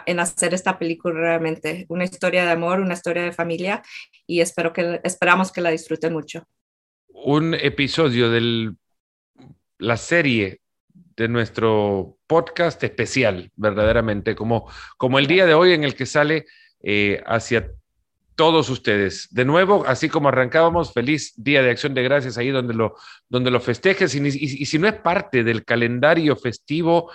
en 0.07 0.21
hacer 0.21 0.53
esta 0.53 0.79
película 0.79 1.15
realmente. 1.15 1.87
Una 1.89 2.05
historia 2.05 2.45
de 2.45 2.51
amor, 2.51 2.81
una 2.81 2.95
historia 2.95 3.23
de 3.23 3.33
familia 3.33 3.83
y 4.27 4.41
espero 4.41 4.73
que, 4.73 5.01
esperamos 5.05 5.53
que 5.53 5.61
la 5.61 5.71
disfruten 5.71 6.13
mucho. 6.13 6.45
Un 7.09 7.55
episodio 7.55 8.31
de 8.31 8.73
la 9.79 9.97
serie 9.97 10.61
de 11.17 11.29
nuestro 11.29 12.19
podcast 12.27 12.83
especial, 12.83 13.53
verdaderamente, 13.55 14.35
como, 14.35 14.69
como 14.97 15.21
el 15.21 15.29
día 15.29 15.47
de 15.47 15.55
hoy 15.55 15.73
en 15.73 15.85
el 15.85 15.95
que 15.95 16.07
sale 16.07 16.47
eh, 16.83 17.23
hacia 17.27 17.71
todos 18.35 18.69
ustedes. 18.71 19.29
De 19.31 19.45
nuevo, 19.45 19.85
así 19.87 20.09
como 20.09 20.29
arrancábamos, 20.29 20.93
feliz 20.93 21.33
Día 21.37 21.63
de 21.63 21.71
Acción 21.71 21.95
de 21.95 22.03
Gracias 22.03 22.39
ahí 22.39 22.51
donde 22.51 22.75
lo, 22.75 22.97
donde 23.29 23.51
lo 23.51 23.61
festejes. 23.61 24.15
y 24.15 24.67
si 24.67 24.79
no 24.79 24.89
es 24.89 24.95
parte 24.95 25.45
del 25.45 25.65
calendario 25.65 26.37
festivo, 26.37 27.11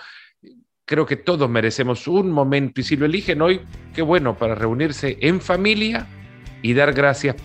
creo 0.90 1.06
que 1.06 1.14
todos 1.14 1.48
merecemos 1.48 2.08
un 2.08 2.32
momento 2.32 2.80
y 2.80 2.84
si 2.84 2.96
lo 2.96 3.06
eligen 3.06 3.42
hoy, 3.42 3.60
qué 3.94 4.02
bueno 4.02 4.36
para 4.36 4.56
reunirse 4.56 5.18
en 5.20 5.40
familia 5.40 6.08
y 6.62 6.74
dar 6.74 6.92
gracias 6.92 7.36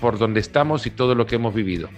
por 0.00 0.18
donde 0.18 0.38
estamos 0.38 0.86
y 0.86 0.90
todo 0.90 1.16
lo 1.16 1.26
que 1.26 1.34
hemos 1.34 1.52
vivido. 1.52 1.88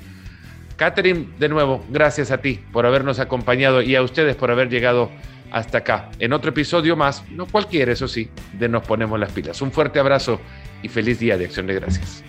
Catherine, 0.76 1.28
de 1.38 1.50
nuevo, 1.50 1.84
gracias 1.90 2.30
a 2.30 2.38
ti 2.38 2.58
por 2.72 2.86
habernos 2.86 3.18
acompañado 3.18 3.82
y 3.82 3.94
a 3.96 4.02
ustedes 4.02 4.34
por 4.34 4.50
haber 4.50 4.70
llegado 4.70 5.10
hasta 5.54 5.78
acá. 5.78 6.10
En 6.18 6.32
otro 6.32 6.50
episodio 6.50 6.96
más, 6.96 7.22
no 7.30 7.46
cualquiera, 7.46 7.92
eso 7.92 8.08
sí, 8.08 8.28
de 8.58 8.68
Nos 8.68 8.84
Ponemos 8.84 9.20
las 9.20 9.30
Pilas. 9.30 9.62
Un 9.62 9.70
fuerte 9.70 10.00
abrazo 10.00 10.40
y 10.82 10.88
feliz 10.88 11.20
día 11.20 11.38
de 11.38 11.44
Acción 11.44 11.68
de 11.68 11.74
Gracias. 11.74 12.24